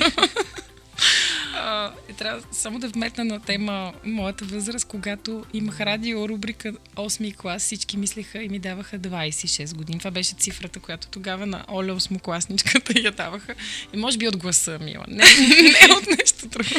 и 2.09 2.13
трябва 2.17 2.41
само 2.51 2.79
да 2.79 2.87
вметна 2.87 3.25
на 3.25 3.39
тема 3.39 3.93
моята 4.03 4.45
възраст, 4.45 4.87
когато 4.87 5.45
имах 5.53 5.79
радио 5.79 6.29
рубрика 6.29 6.73
8 6.95 7.35
клас, 7.35 7.63
всички 7.63 7.97
мислеха 7.97 8.43
и 8.43 8.49
ми 8.49 8.59
даваха 8.59 8.99
26 8.99 9.75
години. 9.75 9.99
Това 9.99 10.11
беше 10.11 10.35
цифрата, 10.35 10.79
която 10.79 11.07
тогава 11.07 11.45
на 11.45 11.65
Оля 11.67 11.99
8-класничката 11.99 13.03
я 13.03 13.11
даваха. 13.11 13.55
И 13.93 13.97
може 13.97 14.17
би 14.17 14.27
от 14.27 14.37
гласа, 14.37 14.79
Мила. 14.81 15.05
Не, 15.07 15.25
не 15.61 15.95
от 15.97 16.07
нещо 16.07 16.47
друго. 16.47 16.69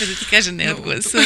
Да 0.00 0.18
ти 0.18 0.26
кажа 0.30 0.52
не 0.52 0.72
от 0.72 0.80
гласа. 0.80 1.22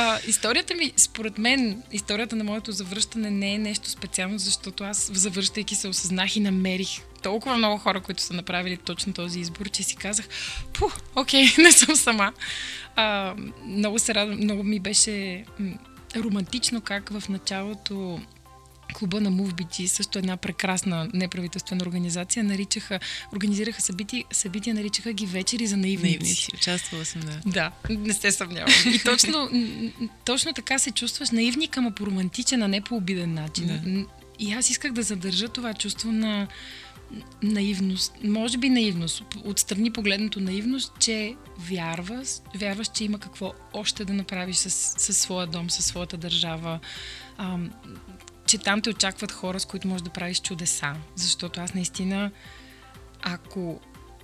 А, 0.00 0.18
историята 0.26 0.74
ми, 0.74 0.92
според 0.96 1.38
мен, 1.38 1.82
историята 1.92 2.36
на 2.36 2.44
моето 2.44 2.72
завръщане 2.72 3.30
не 3.30 3.54
е 3.54 3.58
нещо 3.58 3.90
специално, 3.90 4.38
защото 4.38 4.84
аз, 4.84 5.10
завръщайки 5.14 5.74
се, 5.74 5.88
осъзнах 5.88 6.36
и 6.36 6.40
намерих 6.40 6.88
толкова 7.22 7.56
много 7.56 7.78
хора, 7.78 8.00
които 8.00 8.22
са 8.22 8.34
направили 8.34 8.76
точно 8.76 9.12
този 9.12 9.40
избор, 9.40 9.68
че 9.68 9.82
си 9.82 9.96
казах, 9.96 10.28
пу, 10.72 10.86
окей, 11.16 11.44
не 11.58 11.72
съм 11.72 11.96
сама. 11.96 12.32
А, 12.96 13.34
много 13.64 13.98
се 13.98 14.14
радвам, 14.14 14.38
много 14.38 14.62
ми 14.62 14.80
беше 14.80 15.44
романтично 16.16 16.80
как 16.80 17.10
в 17.10 17.28
началото 17.28 18.20
клуба 18.94 19.20
на 19.20 19.32
MoveBG, 19.32 19.86
също 19.86 20.18
една 20.18 20.36
прекрасна 20.36 21.08
неправителствена 21.14 21.82
организация, 21.82 22.44
наричаха, 22.44 23.00
организираха 23.32 23.82
събития, 23.82 24.24
събития 24.32 24.74
наричаха 24.74 25.12
ги 25.12 25.26
вечери 25.26 25.66
за 25.66 25.76
наивници. 25.76 26.18
Наивници, 26.18 26.48
участвала 26.54 27.04
съм, 27.04 27.20
да. 27.20 27.40
Да, 27.46 27.72
не 27.90 28.14
се 28.14 28.32
съмнявам. 28.32 28.72
И 28.94 28.98
точно, 28.98 29.50
точно 30.24 30.52
така 30.52 30.78
се 30.78 30.90
чувстваш 30.90 31.30
наивник, 31.30 31.76
ама 31.76 31.90
по 31.90 32.06
романтичен, 32.06 32.62
а 32.62 32.68
не 32.68 32.80
по 32.80 32.96
обиден 32.96 33.34
начин. 33.34 33.66
Да. 33.66 34.06
И 34.38 34.52
аз 34.52 34.70
исках 34.70 34.92
да 34.92 35.02
задържа 35.02 35.48
това 35.48 35.74
чувство 35.74 36.12
на 36.12 36.46
наивност, 37.42 38.12
може 38.24 38.58
би 38.58 38.68
наивност, 38.68 39.24
отстрани 39.44 39.90
погледнато 39.90 40.40
наивност, 40.40 40.92
че 40.98 41.34
вярваш, 41.58 42.28
вярваш, 42.56 42.88
че 42.88 43.04
има 43.04 43.18
какво 43.18 43.52
още 43.72 44.04
да 44.04 44.12
направиш 44.12 44.56
със 44.56 45.18
своя 45.18 45.46
дом, 45.46 45.70
със 45.70 45.84
своята 45.84 46.16
държава, 46.16 46.80
че 48.48 48.58
там 48.58 48.80
те 48.80 48.90
очакват 48.90 49.32
хора, 49.32 49.60
с 49.60 49.66
които 49.66 49.88
можеш 49.88 50.02
да 50.02 50.10
правиш 50.10 50.40
чудеса. 50.40 50.94
Защото 51.16 51.60
аз 51.60 51.74
наистина, 51.74 52.30
ако 53.22 53.80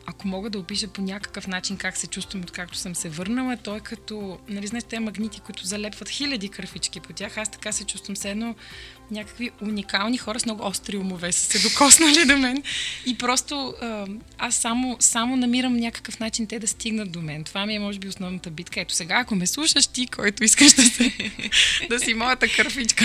ако 0.06 0.28
мога 0.28 0.50
да 0.50 0.58
опиша 0.58 0.88
по 0.88 1.02
някакъв 1.02 1.46
начин 1.46 1.76
как 1.76 1.96
се 1.96 2.06
чувствам, 2.06 2.42
откакто 2.42 2.78
съм 2.78 2.94
се 2.94 3.08
върнала, 3.08 3.56
то 3.56 3.76
е 3.76 3.80
като, 3.80 4.38
нали 4.48 4.66
знаеш, 4.66 4.84
тези 4.84 5.02
магнити, 5.02 5.40
които 5.40 5.66
залепват 5.66 6.08
хиляди 6.08 6.48
кърфички 6.48 7.00
по 7.00 7.12
тях. 7.12 7.38
Аз 7.38 7.50
така 7.50 7.72
се 7.72 7.84
чувствам 7.84 8.14
все 8.14 8.30
едно 8.30 8.54
някакви 9.10 9.50
уникални 9.62 10.18
хора 10.18 10.40
с 10.40 10.44
много 10.44 10.66
остри 10.66 10.96
умове 10.96 11.32
са 11.32 11.58
се 11.58 11.68
докоснали 11.68 12.24
до 12.24 12.38
мен. 12.38 12.62
И 13.06 13.18
просто 13.18 13.74
аз 14.38 14.54
само, 14.54 14.96
само 15.00 15.36
намирам 15.36 15.76
някакъв 15.76 16.20
начин 16.20 16.46
те 16.46 16.58
да 16.58 16.68
стигнат 16.68 17.12
до 17.12 17.20
мен. 17.22 17.44
Това 17.44 17.66
ми 17.66 17.74
е, 17.74 17.78
може 17.78 17.98
би, 17.98 18.08
основната 18.08 18.50
битка. 18.50 18.80
Ето 18.80 18.94
сега, 18.94 19.14
ако 19.14 19.34
ме 19.34 19.46
слушаш 19.46 19.86
ти, 19.86 20.06
който 20.06 20.44
искаш 20.44 20.72
да, 20.72 20.82
се, 20.82 21.12
да 21.88 22.00
си 22.00 22.14
моята 22.14 22.48
кърфичка. 22.56 23.04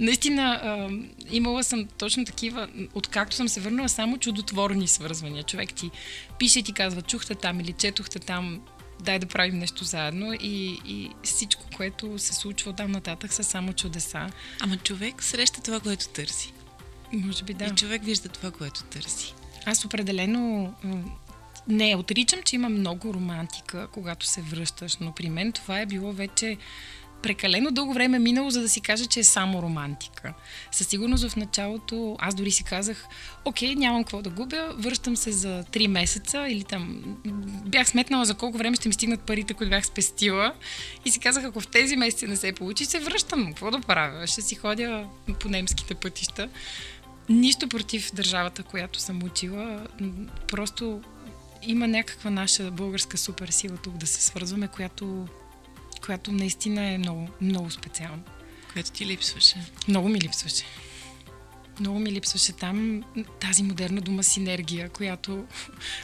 Наистина, 0.00 0.88
имала 1.30 1.64
съм 1.64 1.86
точно 1.98 2.24
такива, 2.24 2.68
откакто 2.94 3.36
съм 3.36 3.48
се 3.48 3.60
върнала, 3.60 3.88
само 3.88 4.18
чудотворни 4.18 4.88
свързвания. 4.88 5.44
Човек 5.44 5.74
ти 5.74 5.90
пише 6.38 6.58
и 6.58 6.62
ти 6.62 6.72
казва, 6.72 7.02
чухте 7.02 7.34
там 7.34 7.60
или 7.60 7.72
четохте 7.72 8.18
там, 8.18 8.60
дай 9.00 9.18
да 9.18 9.26
правим 9.26 9.58
нещо 9.58 9.84
заедно 9.84 10.32
и, 10.32 10.80
и 10.86 11.10
всичко, 11.22 11.64
което 11.76 12.18
се 12.18 12.34
случва 12.34 12.72
там 12.72 12.90
нататък 12.90 13.32
са 13.32 13.44
само 13.44 13.72
чудеса. 13.72 14.30
Ама 14.60 14.76
човек 14.76 15.22
среща 15.22 15.62
това, 15.62 15.80
което 15.80 16.08
търси. 16.08 16.52
Може 17.12 17.44
би 17.44 17.54
да. 17.54 17.64
И 17.64 17.70
човек 17.70 18.04
вижда 18.04 18.28
това, 18.28 18.50
което 18.50 18.82
търси. 18.82 19.34
Аз 19.66 19.84
определено 19.84 20.74
не 21.68 21.96
отричам, 21.96 22.42
че 22.42 22.56
има 22.56 22.68
много 22.68 23.14
романтика, 23.14 23.88
когато 23.92 24.26
се 24.26 24.42
връщаш, 24.42 24.96
но 25.00 25.12
при 25.12 25.30
мен 25.30 25.52
това 25.52 25.80
е 25.80 25.86
било 25.86 26.12
вече 26.12 26.56
прекалено 27.22 27.70
дълго 27.70 27.92
време 27.92 28.18
минало, 28.18 28.50
за 28.50 28.60
да 28.60 28.68
си 28.68 28.80
кажа, 28.80 29.06
че 29.06 29.20
е 29.20 29.24
само 29.24 29.62
романтика. 29.62 30.34
Със 30.72 30.86
сигурност 30.86 31.28
в 31.28 31.36
началото 31.36 32.16
аз 32.18 32.34
дори 32.34 32.50
си 32.50 32.64
казах, 32.64 33.06
окей, 33.44 33.74
нямам 33.74 34.04
какво 34.04 34.22
да 34.22 34.30
губя, 34.30 34.74
връщам 34.78 35.16
се 35.16 35.32
за 35.32 35.64
3 35.72 35.86
месеца 35.86 36.46
или 36.48 36.64
там 36.64 37.02
бях 37.66 37.88
сметнала 37.88 38.24
за 38.24 38.34
колко 38.34 38.58
време 38.58 38.76
ще 38.76 38.88
ми 38.88 38.94
стигнат 38.94 39.20
парите, 39.20 39.54
които 39.54 39.70
бях 39.70 39.86
спестила 39.86 40.54
и 41.04 41.10
си 41.10 41.20
казах, 41.20 41.44
ако 41.44 41.60
в 41.60 41.66
тези 41.66 41.96
месеци 41.96 42.26
не 42.26 42.36
се 42.36 42.52
получи, 42.52 42.84
се 42.84 43.00
връщам. 43.00 43.46
Какво 43.46 43.70
да 43.70 43.80
правя? 43.80 44.26
Ще 44.26 44.42
си 44.42 44.54
ходя 44.54 45.06
по 45.40 45.48
немските 45.48 45.94
пътища. 45.94 46.48
Нищо 47.28 47.68
против 47.68 48.10
държавата, 48.14 48.62
която 48.62 49.00
съм 49.00 49.22
учила. 49.22 49.86
Просто 50.48 51.00
има 51.62 51.88
някаква 51.88 52.30
наша 52.30 52.70
българска 52.70 53.18
суперсила 53.18 53.76
тук 53.76 53.96
да 53.96 54.06
се 54.06 54.22
свързваме, 54.22 54.68
която 54.68 55.26
която 56.04 56.32
наистина 56.32 56.84
е 56.84 56.98
много, 56.98 57.28
много 57.40 57.70
специална. 57.70 58.22
Която 58.72 58.92
ти 58.92 59.06
липсваше? 59.06 59.56
Много 59.88 60.08
ми 60.08 60.20
липсваше. 60.20 60.64
Много 61.80 61.98
ми 61.98 62.12
липсваше 62.12 62.52
там 62.52 63.02
тази 63.40 63.62
модерна 63.62 64.00
дума 64.00 64.22
синергия, 64.22 64.88
която, 64.88 65.44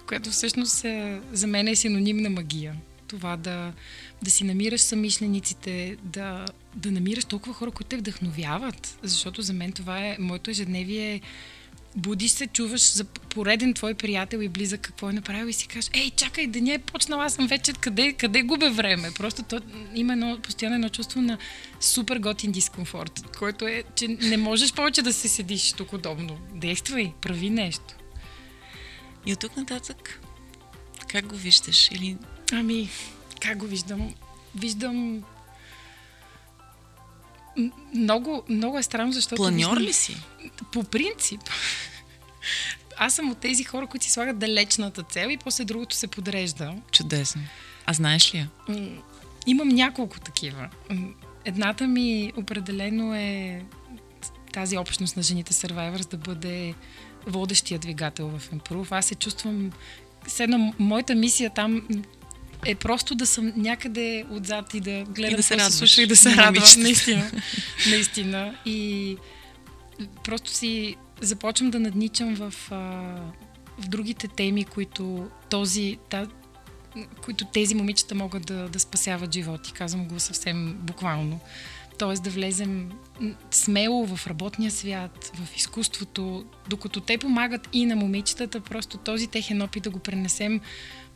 която 0.06 0.30
всъщност 0.30 0.84
е, 0.84 1.20
за 1.32 1.46
мен 1.46 1.68
е 1.68 1.76
синоним 1.76 2.16
на 2.16 2.30
магия. 2.30 2.76
Това 3.08 3.37
да, 3.37 3.72
да 4.22 4.30
си 4.30 4.44
намираш 4.44 4.80
самишлениците, 4.80 5.96
да, 6.02 6.44
да 6.74 6.90
намираш 6.90 7.24
толкова 7.24 7.54
хора, 7.54 7.70
които 7.70 7.88
те 7.88 7.96
вдъхновяват. 7.96 8.98
Защото 9.02 9.42
за 9.42 9.52
мен 9.52 9.72
това 9.72 10.06
е, 10.06 10.16
моето 10.20 10.50
ежедневие 10.50 11.14
е 11.14 11.20
будиш 11.98 12.30
се, 12.30 12.46
чуваш 12.46 12.92
за 12.92 13.04
пореден 13.04 13.74
твой 13.74 13.94
приятел 13.94 14.38
и 14.38 14.48
близък 14.48 14.80
какво 14.80 15.11
е 15.11 15.12
направил 15.12 15.46
и 15.46 15.52
си 15.52 15.66
кажеш, 15.66 15.90
ей, 15.94 16.11
чакай, 16.11 16.46
деня 16.46 16.72
е 16.72 16.78
почнал, 16.78 17.20
аз 17.20 17.34
съм 17.34 17.46
вече, 17.46 17.72
къде, 17.72 18.12
къде 18.12 18.42
губя 18.42 18.70
време? 18.70 19.11
Просто 19.14 19.42
то 19.42 19.61
има 19.94 20.12
едно, 20.12 20.38
постоянно 20.42 20.74
едно 20.74 20.88
чувство 20.88 21.20
на 21.20 21.38
супер 21.80 22.18
готин 22.18 22.52
дискомфорт, 22.52 23.37
който 23.38 23.66
е, 23.66 23.84
че 23.94 24.08
не 24.08 24.37
можеш 24.37 24.72
повече 24.72 25.02
да 25.02 25.12
се 25.12 25.28
седиш 25.28 25.72
тук 25.72 25.92
удобно. 25.92 26.38
Действай, 26.54 27.12
прави 27.20 27.50
нещо. 27.50 27.94
И 29.26 29.32
от 29.32 29.38
тук 29.38 29.56
нататък, 29.56 30.20
как 31.08 31.26
го 31.26 31.37
виждаш? 31.37 31.90
Или... 31.90 32.16
Ами, 32.52 32.88
как 33.40 33.58
го 33.58 33.66
виждам? 33.66 34.14
Виждам 34.54 35.22
много, 37.94 38.42
много 38.48 38.78
е 38.78 38.82
странно, 38.82 39.12
защото... 39.12 39.42
Планьор 39.42 39.76
ли 39.76 39.92
си? 39.92 40.16
По 40.72 40.84
принцип. 40.84 41.40
Аз 42.96 43.14
съм 43.14 43.31
от 43.31 43.38
тези 43.38 43.64
хора, 43.64 43.87
които 43.87 44.05
си 44.05 44.12
слагат 44.12 44.38
далечната 44.38 45.03
цел 45.03 45.29
и 45.31 45.37
после 45.37 45.64
другото 45.64 45.96
се 45.96 46.07
подрежда. 46.07 46.74
Чудесно. 46.92 47.42
А 47.87 47.92
знаеш 47.92 48.35
ли 48.35 48.38
я? 48.38 48.48
Имам 49.46 49.68
няколко 49.68 50.20
такива. 50.20 50.68
Едната 51.44 51.87
ми 51.87 52.33
определено 52.37 53.14
е 53.14 53.62
тази 54.53 54.79
общност 54.79 55.16
на 55.16 55.22
жените 55.22 55.53
Survivors 55.53 56.11
да 56.11 56.16
бъде 56.16 56.74
водещия 57.27 57.79
двигател 57.79 58.29
в 58.29 58.51
Improve. 58.51 58.88
Аз 58.90 59.07
се 59.07 59.14
чувствам... 59.14 59.72
Седно, 60.27 60.74
моята 60.79 61.14
мисия 61.14 61.51
там 61.51 61.88
е 62.66 62.74
просто 62.74 63.14
да 63.14 63.27
съм 63.27 63.53
някъде 63.57 64.24
отзад 64.31 64.74
и 64.74 64.81
да 64.81 65.05
гледам 65.09 65.35
и 65.35 65.37
да 65.37 65.42
се 65.42 65.57
радваш. 65.57 65.98
и 65.98 66.07
да 66.07 66.16
се 66.16 66.37
радвам. 66.37 66.64
Наистина. 66.79 67.31
наистина. 67.90 68.55
И 68.64 69.16
просто 70.24 70.51
си 70.51 70.96
започвам 71.20 71.70
да 71.70 71.81
надничам 71.81 72.35
в, 72.35 72.54
а, 72.70 72.76
в 73.78 73.88
другите 73.88 74.28
теми, 74.28 74.64
които 74.64 75.28
този, 75.50 75.98
та, 76.09 76.26
които 77.24 77.44
тези 77.44 77.74
момичета 77.74 78.14
могат 78.14 78.46
да, 78.46 78.68
да 78.68 78.81
спасяват 78.81 79.35
животи. 79.35 79.72
Казвам 79.72 80.09
го 80.09 80.20
съвсем 80.20 80.78
буквално. 80.81 81.40
Тоест 81.98 82.22
да 82.22 82.31
влезем 82.31 82.90
смело 83.50 84.07
в 84.07 84.26
работния 84.26 84.70
свят, 84.70 85.33
в 85.35 85.57
изкуството, 85.57 86.44
докато 86.68 87.00
те 87.00 87.18
помагат 87.18 87.68
и 87.72 87.87
на 87.87 87.96
момичетата, 87.96 88.61
просто 88.61 88.98
този 88.98 89.26
техен 89.26 89.62
опит 89.62 89.83
да 89.83 89.90
го 89.90 89.98
пренесем 89.98 90.61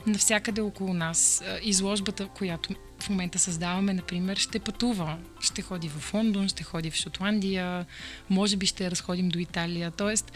навсякъде 0.07 0.61
около 0.61 0.95
нас. 0.95 1.45
Изложбата, 1.62 2.29
която 2.29 2.75
в 3.01 3.09
момента 3.09 3.38
създаваме, 3.38 3.95
например, 3.95 4.37
ще 4.37 4.59
пътува. 4.59 5.19
Ще 5.41 5.62
ходи 5.62 5.88
в 5.88 6.15
Лондон, 6.15 6.49
ще 6.49 6.62
ходи 6.65 6.91
в 6.91 6.95
Шотландия, 6.95 7.87
може 8.31 8.57
би 8.57 8.67
ще 8.67 8.91
разходим 8.91 9.29
до 9.29 9.38
Италия. 9.38 9.91
Тоест, 9.91 10.33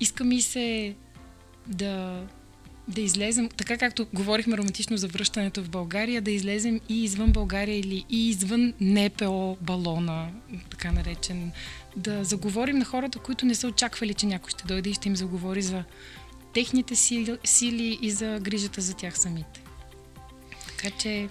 иска 0.00 0.24
ми 0.24 0.42
се 0.42 0.94
да, 1.66 2.22
да 2.88 3.00
излезем, 3.00 3.48
така 3.48 3.78
както 3.78 4.06
говорихме 4.12 4.56
романтично 4.56 4.96
за 4.96 5.08
връщането 5.08 5.62
в 5.62 5.68
България, 5.68 6.22
да 6.22 6.30
излезем 6.30 6.80
и 6.88 7.04
извън 7.04 7.32
България 7.32 7.78
или 7.78 8.04
и 8.10 8.28
извън 8.28 8.74
НПО 8.80 9.56
балона, 9.60 10.28
така 10.70 10.92
наречен, 10.92 11.52
да 11.96 12.24
заговорим 12.24 12.78
на 12.78 12.84
хората, 12.84 13.18
които 13.18 13.46
не 13.46 13.54
са 13.54 13.68
очаквали, 13.68 14.14
че 14.14 14.26
някой 14.26 14.50
ще 14.50 14.66
дойде 14.66 14.90
и 14.90 14.94
ще 14.94 15.08
им 15.08 15.16
заговори 15.16 15.62
за 15.62 15.84
техните 16.54 16.96
сили, 16.96 17.38
сили 17.44 17.98
и 18.02 18.10
за 18.10 18.38
грижата 18.40 18.80
за 18.80 18.94
тях 18.94 19.18
самите. 19.18 19.60
Така 20.66 20.96
че... 20.96 21.28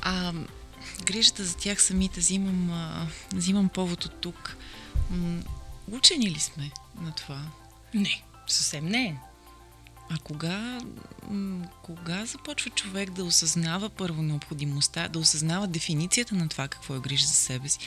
А, 0.00 0.32
грижата 1.04 1.44
за 1.44 1.56
тях 1.56 1.82
самите 1.82 2.20
взимам, 2.20 2.70
а, 2.70 3.06
взимам 3.34 3.68
повод 3.68 4.04
от 4.04 4.20
тук. 4.20 4.56
М- 5.10 5.42
учени 5.90 6.30
ли 6.30 6.40
сме 6.40 6.70
на 7.00 7.12
това? 7.12 7.42
Не, 7.94 8.22
съвсем 8.46 8.86
не. 8.86 9.16
А 10.10 10.18
кога, 10.18 10.80
м- 11.30 11.66
кога 11.82 12.26
започва 12.26 12.70
човек 12.70 13.10
да 13.10 13.24
осъзнава 13.24 13.90
първо 13.90 14.22
необходимостта, 14.22 15.08
да 15.08 15.18
осъзнава 15.18 15.66
дефиницията 15.66 16.34
на 16.34 16.48
това 16.48 16.68
какво 16.68 16.94
е 16.94 17.00
грижа 17.00 17.26
за 17.26 17.34
себе 17.34 17.68
си? 17.68 17.78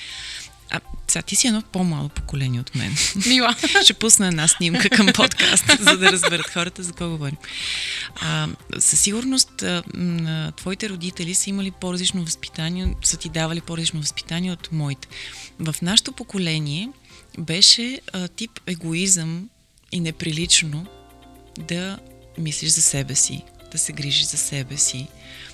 А, 0.74 0.80
сега 1.08 1.22
ти 1.22 1.36
си 1.36 1.48
едно 1.48 1.62
по-мало 1.62 2.10
поколение 2.10 2.60
от 2.60 2.76
мен. 2.76 2.96
Мила. 3.28 3.56
Ще 3.84 3.94
пусна 3.94 4.28
една 4.28 4.48
снимка 4.48 4.90
към 4.90 5.08
подкаст, 5.08 5.66
за 5.80 5.98
да 5.98 6.12
разберат 6.12 6.50
хората 6.50 6.84
за 6.84 6.90
какво 6.90 7.10
говорим. 7.10 7.38
А, 8.16 8.48
със 8.80 9.00
сигурност 9.00 9.64
а, 9.64 9.84
твоите 10.58 10.90
родители 10.90 11.34
са 11.34 11.50
имали 11.50 11.72
по-различно 11.72 12.24
възпитание, 12.24 12.96
са 13.04 13.18
ти 13.18 13.30
давали 13.30 13.62
по-различно 13.62 14.00
възпитание 14.00 14.52
от 14.52 14.72
моите. 14.72 15.08
В 15.60 15.76
нашето 15.82 16.12
поколение 16.12 16.90
беше 17.38 18.02
а, 18.14 18.28
тип 18.28 18.52
егоизъм 18.68 19.50
и 19.92 20.00
неприлично 20.00 20.86
да 21.60 22.00
мислиш 22.38 22.72
за 22.72 22.82
себе 22.82 23.16
си, 23.16 23.44
да 23.72 23.78
се 23.78 23.94
грижиш 23.94 24.26
за 24.26 24.38
себе 24.38 24.78
си. 24.78 25.08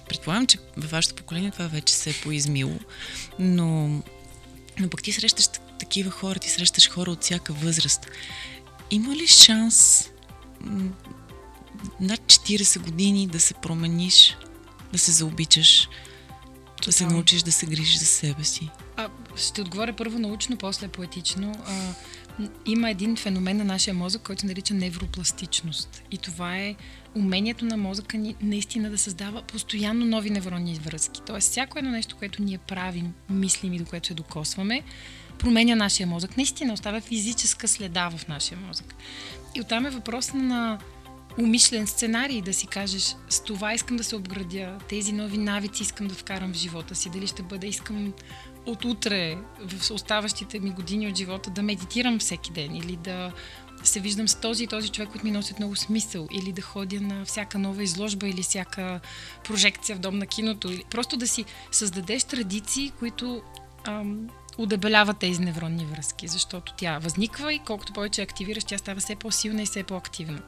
Предполагам, 0.10 0.48
че 0.48 0.58
във 0.78 0.92
вашето 0.92 1.16
поколение 1.16 1.52
това 1.52 1.68
вече 1.68 1.94
се 1.94 2.10
е 2.10 2.14
поизмило, 2.14 2.80
но 3.40 4.02
но 4.80 4.90
пък 4.90 5.04
ти 5.04 5.12
срещаш 5.12 5.48
такива 5.80 6.12
хора, 6.12 6.40
ти 6.40 6.50
срещаш 6.50 6.90
хора 6.90 7.12
от 7.12 7.24
всяка 7.24 7.54
възраст. 7.54 8.08
Има 8.92 9.16
ли 9.16 9.28
шанс 9.28 10.10
над 12.00 12.20
40 12.20 12.80
години 12.80 13.28
да 13.28 13.40
се 13.40 13.54
промениш, 13.54 14.38
да 14.94 15.00
се 15.00 15.12
заобичаш, 15.12 15.90
да 16.86 16.92
се 16.92 17.06
научиш 17.06 17.42
да 17.42 17.52
се 17.52 17.66
грижиш 17.66 17.98
за 17.98 18.06
себе 18.06 18.44
си? 18.44 18.70
А, 18.98 19.10
ще 19.36 19.62
отговоря 19.62 19.94
първо 19.94 20.20
научно, 20.20 20.58
после 20.58 20.88
поетично. 20.88 21.56
А, 21.68 21.94
има 22.66 22.90
един 22.90 23.16
феномен 23.16 23.58
на 23.58 23.64
нашия 23.64 23.94
мозък, 23.94 24.22
който 24.22 24.46
нарича 24.46 24.74
невропластичност. 24.74 26.04
И 26.12 26.18
това 26.18 26.58
е 26.58 26.76
умението 27.16 27.66
на 27.66 27.78
мозъка 27.78 28.18
ни 28.18 28.36
наистина 28.42 28.90
да 28.90 28.98
създава 28.98 29.42
постоянно 29.42 30.06
нови 30.06 30.30
невронни 30.30 30.74
връзки. 30.74 31.22
Тоест, 31.26 31.52
всяко 31.52 31.80
едно 31.80 31.92
нещо, 31.92 32.16
което 32.20 32.44
ние 32.44 32.58
правим, 32.58 33.14
мислим 33.30 33.74
и 33.74 33.80
до 33.80 33.86
което 33.86 34.08
се 34.08 34.14
докосваме, 34.14 34.84
променя 35.40 35.76
нашия 35.76 36.08
мозък. 36.08 36.38
Наистина 36.38 36.74
оставя 36.74 37.02
физическа 37.02 37.68
следа 37.68 38.10
в 38.10 38.28
нашия 38.28 38.58
мозък. 38.58 38.96
И 39.56 39.62
оттам 39.62 39.86
е 39.86 39.90
въпрос 39.90 40.34
на 40.34 40.80
умишлен 41.38 41.88
сценарий, 41.88 42.42
да 42.42 42.54
си 42.54 42.68
кажеш 42.68 43.16
с 43.30 43.44
това 43.44 43.74
искам 43.74 43.98
да 43.98 44.04
се 44.04 44.16
обградя, 44.16 44.78
тези 44.90 45.12
нови 45.12 45.38
навици 45.38 45.84
искам 45.84 46.08
да 46.08 46.16
вкарам 46.16 46.54
в 46.54 46.58
живота 46.58 46.96
си, 46.96 47.10
дали 47.10 47.28
ще 47.28 47.44
бъде 47.44 47.68
искам 47.68 48.14
от 48.66 48.86
утре 48.86 49.38
в 49.60 49.92
оставащите 49.92 50.60
ми 50.60 50.70
години 50.70 51.08
от 51.08 51.18
живота 51.18 51.50
да 51.50 51.62
медитирам 51.62 52.20
всеки 52.20 52.52
ден 52.52 52.76
или 52.76 52.96
да 52.96 53.32
се 53.84 54.00
виждам 54.00 54.28
с 54.28 54.36
този 54.36 54.64
и 54.64 54.68
този 54.68 54.90
човек, 54.90 55.10
който 55.10 55.26
ми 55.26 55.32
носят 55.32 55.60
много 55.60 55.76
смисъл, 55.76 56.28
или 56.32 56.52
да 56.52 56.62
ходя 56.62 57.02
на 57.02 57.26
всяка 57.26 57.60
нова 57.60 57.84
изложба 57.84 58.28
или 58.28 58.44
всяка 58.44 59.00
прожекция 59.44 59.96
в 59.96 60.00
дом 60.00 60.18
на 60.18 60.28
киното. 60.28 60.72
Или 60.72 60.84
просто 60.92 61.18
да 61.18 61.28
си 61.28 61.46
създадеш 61.72 62.24
традиции, 62.24 62.92
които 63.00 63.42
ам, 63.88 64.30
удебеляват 64.58 65.18
тези 65.18 65.42
невронни 65.42 65.86
връзки, 65.86 66.28
защото 66.28 66.74
тя 66.78 67.00
възниква 67.00 67.54
и 67.54 67.60
колкото 67.60 67.94
повече 67.94 68.22
активираш, 68.22 68.64
тя 68.64 68.78
става 68.78 69.00
все 69.00 69.16
по-силна 69.16 69.62
и 69.62 69.66
все 69.66 69.84
по-активна. 69.84 70.42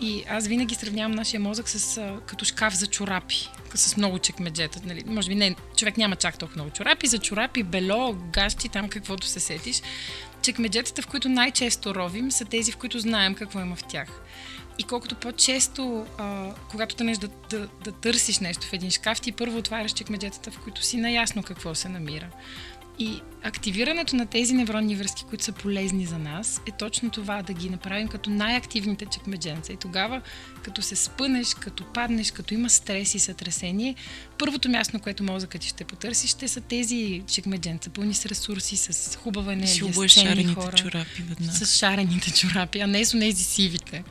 И 0.00 0.24
аз 0.28 0.46
винаги 0.46 0.74
сравнявам 0.74 1.12
нашия 1.12 1.40
мозък 1.40 1.68
с, 1.68 1.98
а, 1.98 2.20
като 2.26 2.44
шкаф 2.44 2.74
за 2.74 2.86
чорапи, 2.86 3.48
с 3.74 3.96
много 3.96 4.18
чекмеджета. 4.18 4.80
Нали? 4.84 5.02
Може 5.06 5.28
би 5.28 5.34
не, 5.34 5.56
човек 5.76 5.96
няма 5.96 6.16
чак 6.16 6.38
толкова 6.38 6.62
много 6.62 6.76
чорапи, 6.76 7.06
за 7.06 7.18
чорапи, 7.18 7.62
бело, 7.62 8.16
гащи, 8.32 8.68
там 8.68 8.88
каквото 8.88 9.26
се 9.26 9.40
сетиш. 9.40 9.82
Чекмеджетата, 10.42 11.02
в 11.02 11.06
които 11.06 11.28
най-често 11.28 11.94
ровим, 11.94 12.30
са 12.30 12.44
тези, 12.44 12.72
в 12.72 12.76
които 12.76 12.98
знаем 12.98 13.34
какво 13.34 13.60
има 13.60 13.76
в 13.76 13.84
тях. 13.84 14.08
И 14.78 14.82
колкото 14.82 15.14
по-често, 15.14 16.06
а, 16.18 16.54
когато 16.70 16.96
тръгнеш 16.96 17.18
да, 17.18 17.28
да, 17.50 17.68
да 17.84 17.92
търсиш 17.92 18.38
нещо 18.38 18.66
в 18.66 18.72
един 18.72 18.90
шкаф, 18.90 19.20
ти 19.20 19.32
първо 19.32 19.58
отваряш 19.58 19.92
чекмеджетата, 19.92 20.50
в 20.50 20.58
които 20.58 20.82
си 20.82 20.96
наясно 20.96 21.42
какво 21.42 21.74
се 21.74 21.88
намира. 21.88 22.26
И 22.98 23.20
активирането 23.42 24.16
на 24.16 24.26
тези 24.26 24.54
невронни 24.54 24.96
връзки, 24.96 25.24
които 25.28 25.44
са 25.44 25.52
полезни 25.52 26.06
за 26.06 26.18
нас, 26.18 26.60
е 26.68 26.70
точно 26.78 27.10
това 27.10 27.42
да 27.42 27.52
ги 27.52 27.70
направим 27.70 28.08
като 28.08 28.30
най-активните 28.30 29.06
чекмедженца. 29.06 29.72
И 29.72 29.76
тогава, 29.76 30.22
като 30.62 30.82
се 30.82 30.96
спънеш, 30.96 31.54
като 31.54 31.84
паднеш, 31.92 32.30
като 32.30 32.54
има 32.54 32.70
стрес 32.70 33.14
и 33.14 33.18
сътресение, 33.18 33.94
първото 34.38 34.68
място, 34.68 34.96
на 34.96 35.00
което 35.00 35.24
мозъкът 35.24 35.60
ти 35.60 35.68
ще 35.68 35.84
потърси, 35.84 36.28
ще 36.28 36.48
са 36.48 36.60
тези 36.60 37.22
чекмедженца, 37.26 37.90
пълни 37.90 38.14
с 38.14 38.26
ресурси, 38.26 38.76
с 38.76 39.16
хубава 39.16 39.52
енергия, 39.52 39.94
с 39.94 40.08
шарените 40.08 40.54
хора, 40.54 40.76
чорапи 40.76 41.22
веднага. 41.28 41.52
С 41.52 41.78
шарените 41.78 42.32
чорапи, 42.32 42.80
а 42.80 42.86
не 42.86 43.04
с 43.04 43.18
тези 43.18 43.44
сивите. 43.44 44.04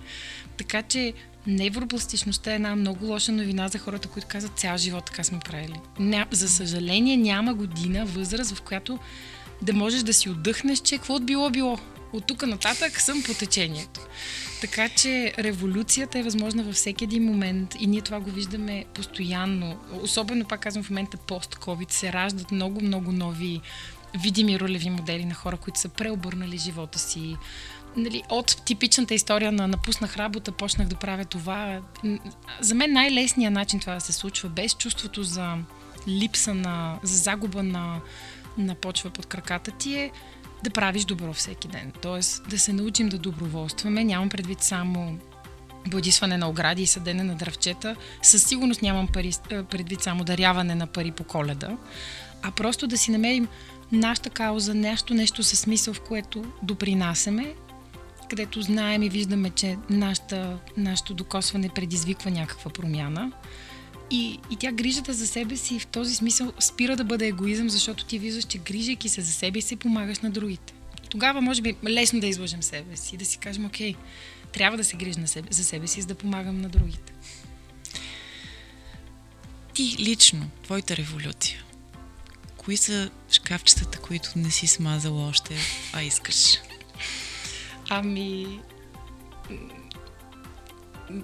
Така 0.57 0.81
че 0.81 1.13
невропластичността 1.47 2.51
е 2.51 2.55
една 2.55 2.75
много 2.75 3.05
лоша 3.05 3.31
новина 3.31 3.67
за 3.67 3.77
хората, 3.77 4.07
които 4.07 4.27
казват 4.27 4.59
цял 4.59 4.77
живот 4.77 5.05
така 5.05 5.23
сме 5.23 5.39
правили. 5.39 5.75
Ня, 5.99 6.25
за 6.31 6.49
съжаление 6.49 7.17
няма 7.17 7.53
година, 7.53 8.05
възраст, 8.05 8.55
в 8.55 8.61
която 8.61 8.99
да 9.61 9.73
можеш 9.73 10.03
да 10.03 10.13
си 10.13 10.29
отдъхнеш, 10.29 10.79
че 10.79 10.97
какво 10.97 11.19
било 11.19 11.49
било. 11.49 11.79
От 12.13 12.27
тук 12.27 12.47
нататък 12.47 13.01
съм 13.01 13.23
по 13.23 13.33
течението. 13.33 14.01
Така 14.61 14.89
че 14.89 15.33
революцията 15.39 16.19
е 16.19 16.23
възможна 16.23 16.63
във 16.63 16.75
всеки 16.75 17.03
един 17.03 17.23
момент 17.23 17.75
и 17.79 17.87
ние 17.87 18.01
това 18.01 18.19
го 18.19 18.31
виждаме 18.31 18.85
постоянно. 18.93 19.79
Особено, 20.01 20.45
пак 20.45 20.59
казвам, 20.59 20.83
в 20.83 20.89
момента 20.89 21.17
пост-ковид 21.17 21.91
се 21.91 22.13
раждат 22.13 22.51
много-много 22.51 23.11
нови 23.11 23.61
видими 24.21 24.59
ролеви 24.59 24.89
модели 24.89 25.25
на 25.25 25.33
хора, 25.33 25.57
които 25.57 25.79
са 25.79 25.89
преобърнали 25.89 26.57
живота 26.57 26.99
си, 26.99 27.35
нали, 27.97 28.23
от 28.29 28.61
типичната 28.65 29.13
история 29.13 29.51
на 29.51 29.67
напуснах 29.67 30.17
работа, 30.17 30.51
почнах 30.51 30.87
да 30.87 30.95
правя 30.95 31.25
това. 31.25 31.81
За 32.59 32.75
мен 32.75 32.93
най-лесният 32.93 33.53
начин 33.53 33.79
това 33.79 33.93
да 33.93 34.01
се 34.01 34.13
случва, 34.13 34.49
без 34.49 34.73
чувството 34.73 35.23
за 35.23 35.57
липса 36.07 36.53
на, 36.53 36.99
за 37.03 37.17
загуба 37.17 37.63
на, 37.63 37.99
на 38.57 38.75
почва 38.75 39.09
под 39.09 39.25
краката 39.25 39.71
ти 39.71 39.95
е 39.95 40.11
да 40.63 40.69
правиш 40.69 41.05
добро 41.05 41.33
всеки 41.33 41.67
ден. 41.67 41.91
Тоест 42.01 42.49
да 42.49 42.59
се 42.59 42.73
научим 42.73 43.09
да 43.09 43.17
доброволстваме. 43.17 44.03
Нямам 44.03 44.29
предвид 44.29 44.61
само 44.61 45.17
бодисване 45.87 46.37
на 46.37 46.49
огради 46.49 46.81
и 46.81 46.87
съдене 46.87 47.23
на 47.23 47.35
дръвчета. 47.35 47.95
Със 48.21 48.43
сигурност 48.43 48.81
нямам 48.81 49.07
пари, 49.07 49.31
предвид 49.49 50.01
само 50.01 50.23
даряване 50.23 50.75
на 50.75 50.87
пари 50.87 51.11
по 51.11 51.23
коледа, 51.23 51.77
а 52.41 52.51
просто 52.51 52.87
да 52.87 52.97
си 52.97 53.11
намерим 53.11 53.47
нашата 53.91 54.29
кауза, 54.29 54.73
нещо, 54.73 55.13
нещо 55.13 55.43
със 55.43 55.59
смисъл, 55.59 55.93
в 55.93 56.01
което 56.01 56.45
допринасяме 56.63 57.55
където 58.29 58.61
знаем 58.61 59.03
и 59.03 59.09
виждаме, 59.09 59.49
че 59.49 59.77
нашата, 59.89 60.59
нашето 60.77 61.13
докосване 61.13 61.69
предизвиква 61.69 62.31
някаква 62.31 62.71
промяна. 62.71 63.31
И, 64.11 64.39
и 64.51 64.55
тя 64.55 64.71
грижата 64.71 65.13
за 65.13 65.27
себе 65.27 65.57
си 65.57 65.79
в 65.79 65.87
този 65.87 66.15
смисъл 66.15 66.53
спира 66.59 66.95
да 66.95 67.03
бъде 67.03 67.27
егоизъм, 67.27 67.69
защото 67.69 68.05
ти 68.05 68.19
виждаш, 68.19 68.43
че 68.43 68.57
грижайки 68.57 69.09
се 69.09 69.21
за 69.21 69.31
себе 69.31 69.61
си, 69.61 69.75
помагаш 69.75 70.19
на 70.19 70.29
другите. 70.29 70.73
Тогава 71.09 71.41
може 71.41 71.61
би 71.61 71.75
лесно 71.89 72.19
да 72.19 72.27
излъжем 72.27 72.63
себе 72.63 72.97
си, 72.97 73.17
да 73.17 73.25
си 73.25 73.37
кажем, 73.37 73.65
окей, 73.65 73.95
трябва 74.51 74.77
да 74.77 74.83
се 74.83 74.97
грижа 74.97 75.19
на 75.19 75.27
себе, 75.27 75.47
за 75.51 75.63
себе 75.63 75.87
си, 75.87 76.01
за 76.01 76.07
да 76.07 76.15
помагам 76.15 76.61
на 76.61 76.69
другите. 76.69 77.13
Ти 79.73 79.95
лично, 79.99 80.49
твоята 80.63 80.97
революция, 80.97 81.63
кои 82.57 82.77
са 82.77 83.09
шкафчетата, 83.31 83.99
които 83.99 84.29
не 84.35 84.51
си 84.51 84.67
смазала 84.67 85.27
още, 85.27 85.55
а 85.93 86.03
искаш? 86.03 86.57
Ами, 87.89 88.59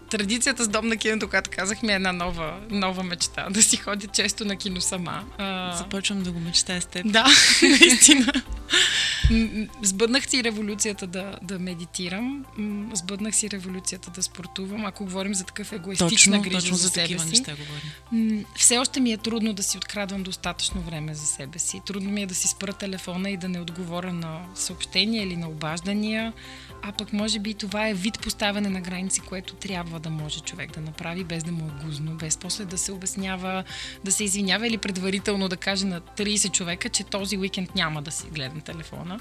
традицията 0.10 0.64
с 0.64 0.68
дом 0.68 0.88
на 0.88 0.98
киното, 0.98 1.26
когато 1.26 1.50
казахме, 1.50 1.94
е 1.94 1.96
една 1.96 2.12
нова, 2.12 2.60
нова 2.70 3.04
мечта. 3.04 3.48
Да 3.50 3.64
си 3.64 3.78
ходя 3.78 4.08
често 4.08 4.46
на 4.46 4.56
кино 4.56 4.82
сама. 4.82 5.24
А... 5.38 5.76
Започвам 5.76 6.24
да 6.24 6.32
го 6.32 6.40
мечтая 6.40 6.82
с 6.82 6.86
теб. 6.86 7.12
Да, 7.12 7.26
наистина. 7.62 8.34
Сбъднах 9.82 10.30
си 10.30 10.44
революцията 10.44 11.08
да, 11.08 11.36
да 11.42 11.60
медитирам, 11.60 12.46
сбъднах 12.94 13.36
си 13.36 13.52
революцията 13.52 14.12
да 14.12 14.24
спортувам, 14.24 14.86
ако 14.86 15.04
говорим 15.04 15.36
за 15.36 15.44
такъв 15.44 15.72
егоистична 15.72 16.38
точно, 16.38 16.42
грижа 16.42 16.58
точно 16.58 16.76
за, 16.76 16.84
за 16.84 16.90
себе 16.90 17.04
такива 17.04 17.24
си. 17.24 17.30
неща 17.30 17.52
говорим. 17.52 18.46
Все 18.56 18.78
още 18.78 19.00
ми 19.00 19.12
е 19.12 19.18
трудно 19.18 19.54
да 19.54 19.64
си 19.64 19.78
открадвам 19.78 20.24
достатъчно 20.24 20.82
време 20.82 21.16
за 21.16 21.26
себе 21.26 21.60
си. 21.60 21.82
Трудно 21.86 22.10
ми 22.10 22.22
е 22.22 22.26
да 22.26 22.36
си 22.36 22.48
спра 22.48 22.74
телефона 22.74 23.30
и 23.30 23.38
да 23.38 23.50
не 23.50 23.60
отговоря 23.60 24.14
на 24.14 24.46
съобщения 24.56 25.24
или 25.24 25.38
на 25.38 25.48
обаждания. 25.48 26.34
А 26.86 26.92
пък 26.92 27.14
може 27.14 27.40
би 27.40 27.54
това 27.54 27.88
е 27.88 27.94
вид 27.94 28.20
поставяне 28.22 28.70
на 28.70 28.82
граници, 28.82 29.22
което 29.22 29.56
трябва 29.56 30.00
да 30.00 30.10
може 30.10 30.40
човек 30.40 30.72
да 30.72 30.82
направи, 30.82 31.24
без 31.24 31.44
да 31.44 31.52
му 31.52 31.66
е 31.68 31.86
гузно, 31.86 32.16
без 32.16 32.38
после 32.38 32.66
да 32.66 32.78
се 32.78 32.92
обяснява, 32.92 33.64
да 34.04 34.12
се 34.12 34.24
извинява 34.24 34.68
или 34.68 34.78
предварително 34.78 35.50
да 35.50 35.58
каже 35.58 35.86
на 35.86 36.02
30 36.02 36.52
човека, 36.52 36.90
че 36.90 37.04
този 37.04 37.38
уикенд 37.38 37.76
няма 37.76 38.02
да 38.02 38.12
си 38.12 38.28
гледам 38.32 38.62
телефона. 38.62 39.20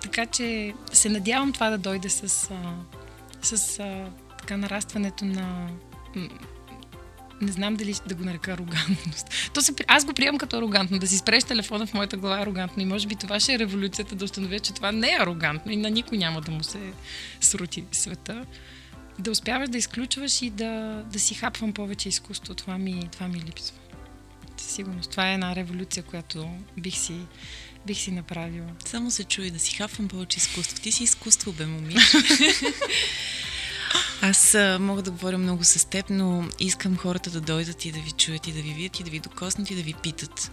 Така 0.00 0.26
че 0.26 0.74
се 0.92 1.08
надявам 1.08 1.52
това 1.52 1.70
да 1.70 1.78
дойде 1.78 2.08
с, 2.08 2.50
с 3.42 3.80
така 4.38 4.56
нарастването 4.56 5.24
на 5.24 5.70
не 7.40 7.52
знам 7.52 7.76
дали 7.76 7.94
да 8.06 8.14
го 8.14 8.24
нарека 8.24 8.52
арогантност. 8.52 9.50
То 9.54 9.60
се, 9.62 9.74
аз 9.86 10.04
го 10.04 10.12
приемам 10.12 10.38
като 10.38 10.58
арогантно. 10.58 10.98
Да 10.98 11.06
си 11.06 11.18
спреш 11.18 11.44
телефона 11.44 11.86
в 11.86 11.94
моята 11.94 12.16
глава 12.16 12.38
е 12.38 12.42
арогантно. 12.42 12.82
И 12.82 12.86
може 12.86 13.06
би 13.06 13.16
това 13.16 13.40
ще 13.40 13.54
е 13.54 13.58
революцията 13.58 14.14
да 14.14 14.24
установя, 14.24 14.60
че 14.60 14.74
това 14.74 14.92
не 14.92 15.10
е 15.12 15.18
арогантно 15.20 15.72
и 15.72 15.76
на 15.76 15.90
никой 15.90 16.18
няма 16.18 16.40
да 16.40 16.50
му 16.50 16.64
се 16.64 16.92
срути 17.40 17.84
света. 17.92 18.46
Да 19.18 19.30
успяваш 19.30 19.68
да 19.68 19.78
изключваш 19.78 20.42
и 20.42 20.50
да, 20.50 21.04
да 21.12 21.18
си 21.18 21.34
хапвам 21.34 21.72
повече 21.72 22.08
изкуство. 22.08 22.54
Това 22.54 22.78
ми, 22.78 23.08
това 23.12 23.28
ми 23.28 23.42
липсва. 23.46 23.76
Със 24.56 24.72
сигурност. 24.72 25.10
Това 25.10 25.30
е 25.30 25.34
една 25.34 25.56
революция, 25.56 26.02
която 26.02 26.50
бих 26.78 26.98
си, 26.98 27.14
бих 27.86 27.98
си 27.98 28.10
направила. 28.10 28.68
Само 28.84 29.10
се 29.10 29.24
чуи 29.24 29.50
да 29.50 29.58
си 29.58 29.76
хапвам 29.76 30.08
повече 30.08 30.38
изкуство. 30.38 30.82
Ти 30.82 30.92
си 30.92 31.04
изкуство, 31.04 31.52
бе, 31.52 31.66
моми. 31.66 31.94
Аз 34.22 34.54
а, 34.54 34.78
мога 34.80 35.02
да 35.02 35.10
говоря 35.10 35.38
много 35.38 35.64
с 35.64 35.88
теб, 35.88 36.06
но 36.10 36.48
искам 36.60 36.96
хората 36.96 37.30
да 37.30 37.40
дойдат 37.40 37.84
и 37.84 37.92
да 37.92 38.00
ви 38.00 38.10
чуят 38.10 38.46
и 38.46 38.52
да 38.52 38.62
ви 38.62 38.72
видят 38.72 39.00
и 39.00 39.04
да 39.04 39.10
ви 39.10 39.20
докоснат 39.20 39.70
и 39.70 39.74
да 39.74 39.82
ви 39.82 39.94
питат. 40.02 40.50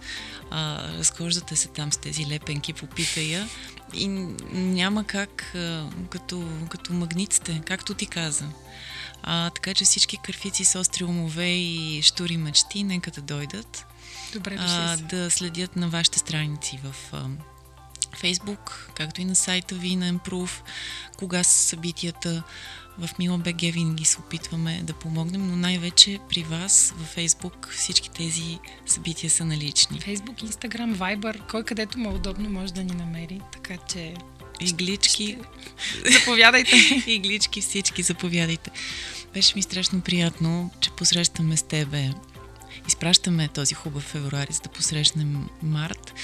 А, 0.50 0.88
разхождате 0.98 1.56
се 1.56 1.68
там 1.68 1.92
с 1.92 1.96
тези 1.96 2.26
лепенки, 2.26 2.72
попитай 2.72 3.24
я 3.24 3.48
и 3.94 4.08
няма 4.52 5.04
как 5.04 5.52
а, 5.54 5.86
като, 6.10 6.48
като 6.68 6.92
магнитите, 6.92 7.62
както 7.66 7.94
ти 7.94 8.06
каза. 8.06 8.44
А, 9.22 9.50
така 9.50 9.74
че 9.74 9.84
всички 9.84 10.16
кърфици 10.16 10.64
с 10.64 10.78
остри 10.78 11.04
умове 11.04 11.48
и 11.48 12.02
штури 12.02 12.36
мечти, 12.36 12.84
нека 12.84 13.10
да 13.10 13.20
дойдат. 13.20 13.86
Добре, 14.32 14.56
а, 14.60 14.96
да 14.96 15.30
следят 15.30 15.76
на 15.76 15.88
вашите 15.88 16.18
страници 16.18 16.80
в 16.84 16.94
а, 17.12 17.26
Facebook, 18.16 18.92
както 18.94 19.20
и 19.20 19.24
на 19.24 19.34
сайта 19.34 19.74
ви 19.74 19.96
на 19.96 20.12
Improve, 20.12 20.60
кога 21.16 21.44
са 21.44 21.68
събитията. 21.68 22.42
В 22.98 23.10
Мила 23.18 23.38
БГ 23.38 23.60
винаги 23.60 24.04
се 24.04 24.18
опитваме 24.18 24.80
да 24.82 24.92
помогнем, 24.92 25.48
но 25.50 25.56
най-вече 25.56 26.18
при 26.28 26.42
вас 26.42 26.94
във 26.96 27.08
Фейсбук 27.08 27.68
всички 27.72 28.10
тези 28.10 28.58
събития 28.86 29.30
са 29.30 29.44
налични. 29.44 30.00
Фейсбук, 30.00 30.42
Инстаграм, 30.42 30.92
Вайбър, 30.92 31.42
кой 31.50 31.64
където 31.64 31.98
му 31.98 32.10
е 32.10 32.14
удобно 32.14 32.50
може 32.50 32.74
да 32.74 32.84
ни 32.84 32.92
намери, 32.92 33.40
така 33.52 33.76
че... 33.76 34.14
Иглички. 34.60 35.38
Заповядайте. 36.12 36.76
Иглички 37.06 37.60
всички, 37.60 38.02
заповядайте. 38.02 38.70
Беше 39.34 39.52
ми 39.56 39.62
страшно 39.62 40.00
приятно, 40.00 40.70
че 40.80 40.90
посрещаме 40.90 41.56
с 41.56 41.62
тебе 41.62 42.10
изпращаме 42.88 43.48
този 43.48 43.74
хубав 43.74 44.02
февруари, 44.02 44.52
за 44.52 44.60
да 44.60 44.68
посрещнем 44.68 45.48
март. 45.62 46.14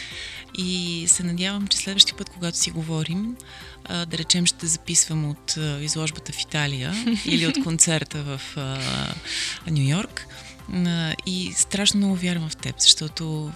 И 0.55 1.05
се 1.09 1.23
надявам, 1.23 1.67
че 1.67 1.79
следващия 1.79 2.17
път, 2.17 2.29
когато 2.29 2.59
си 2.59 2.71
говорим, 2.71 3.37
а, 3.85 4.07
да 4.07 4.19
речем 4.19 4.47
ще 4.47 4.67
записвам 4.67 5.31
от 5.31 5.57
а, 5.57 5.79
изложбата 5.83 6.33
в 6.33 6.41
Италия 6.41 6.95
или 7.27 7.47
от 7.47 7.63
концерта 7.65 8.23
в 8.23 8.41
Нью 9.71 9.89
Йорк. 9.89 10.27
И 11.27 11.53
страшно 11.57 11.99
много 11.99 12.17
вярвам 12.17 12.49
в 12.49 12.57
теб, 12.57 12.81
защото 12.81 13.53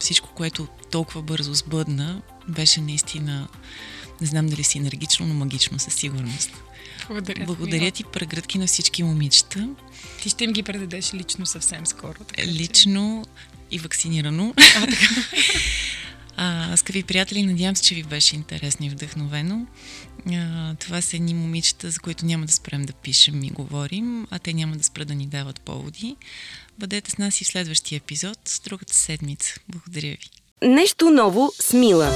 всичко, 0.00 0.28
което 0.34 0.68
толкова 0.90 1.22
бързо 1.22 1.54
сбъдна, 1.54 2.22
беше 2.48 2.80
наистина, 2.80 3.48
не 4.20 4.26
знам 4.26 4.46
дали 4.46 4.64
си 4.64 4.78
енергично, 4.78 5.26
но 5.26 5.34
магично 5.34 5.78
със 5.78 5.94
сигурност. 5.94 6.50
Благодаря. 7.08 7.44
Благодаря 7.44 7.90
ти, 7.90 8.04
прегръдки 8.04 8.58
на 8.58 8.66
всички 8.66 9.02
момичета. 9.02 9.68
Ти 10.22 10.28
ще 10.28 10.44
им 10.44 10.52
ги 10.52 10.62
предадеш 10.62 11.14
лично 11.14 11.46
съвсем 11.46 11.86
скоро. 11.86 12.24
Така, 12.24 12.46
лично 12.46 13.24
че... 13.24 13.46
и 13.76 13.78
вакцинирано. 13.78 14.54
А, 14.56 14.86
така. 14.86 15.14
А, 16.36 16.76
скъпи 16.76 17.02
приятели, 17.02 17.42
надявам 17.42 17.76
се, 17.76 17.82
че 17.82 17.94
ви 17.94 18.02
беше 18.02 18.36
интересно 18.36 18.86
и 18.86 18.90
вдъхновено. 18.90 19.66
А, 20.32 20.74
това 20.74 21.00
са 21.00 21.16
едни 21.16 21.34
момичета, 21.34 21.90
за 21.90 22.00
които 22.00 22.26
няма 22.26 22.46
да 22.46 22.52
спрем 22.52 22.82
да 22.82 22.92
пишем 22.92 23.44
и 23.44 23.50
говорим, 23.50 24.26
а 24.30 24.38
те 24.38 24.54
няма 24.54 24.76
да 24.76 24.84
спрат 24.84 25.08
да 25.08 25.14
ни 25.14 25.26
дават 25.26 25.60
поводи. 25.60 26.16
Бъдете 26.78 27.10
с 27.10 27.18
нас 27.18 27.40
и 27.40 27.44
в 27.44 27.48
следващия 27.48 27.96
епизод, 27.96 28.38
с 28.44 28.60
другата 28.60 28.94
седмица. 28.94 29.54
Благодаря 29.68 30.10
ви. 30.10 30.30
Нещо 30.62 31.10
ново 31.10 31.52
с 31.60 31.72
Мила. 31.72 32.10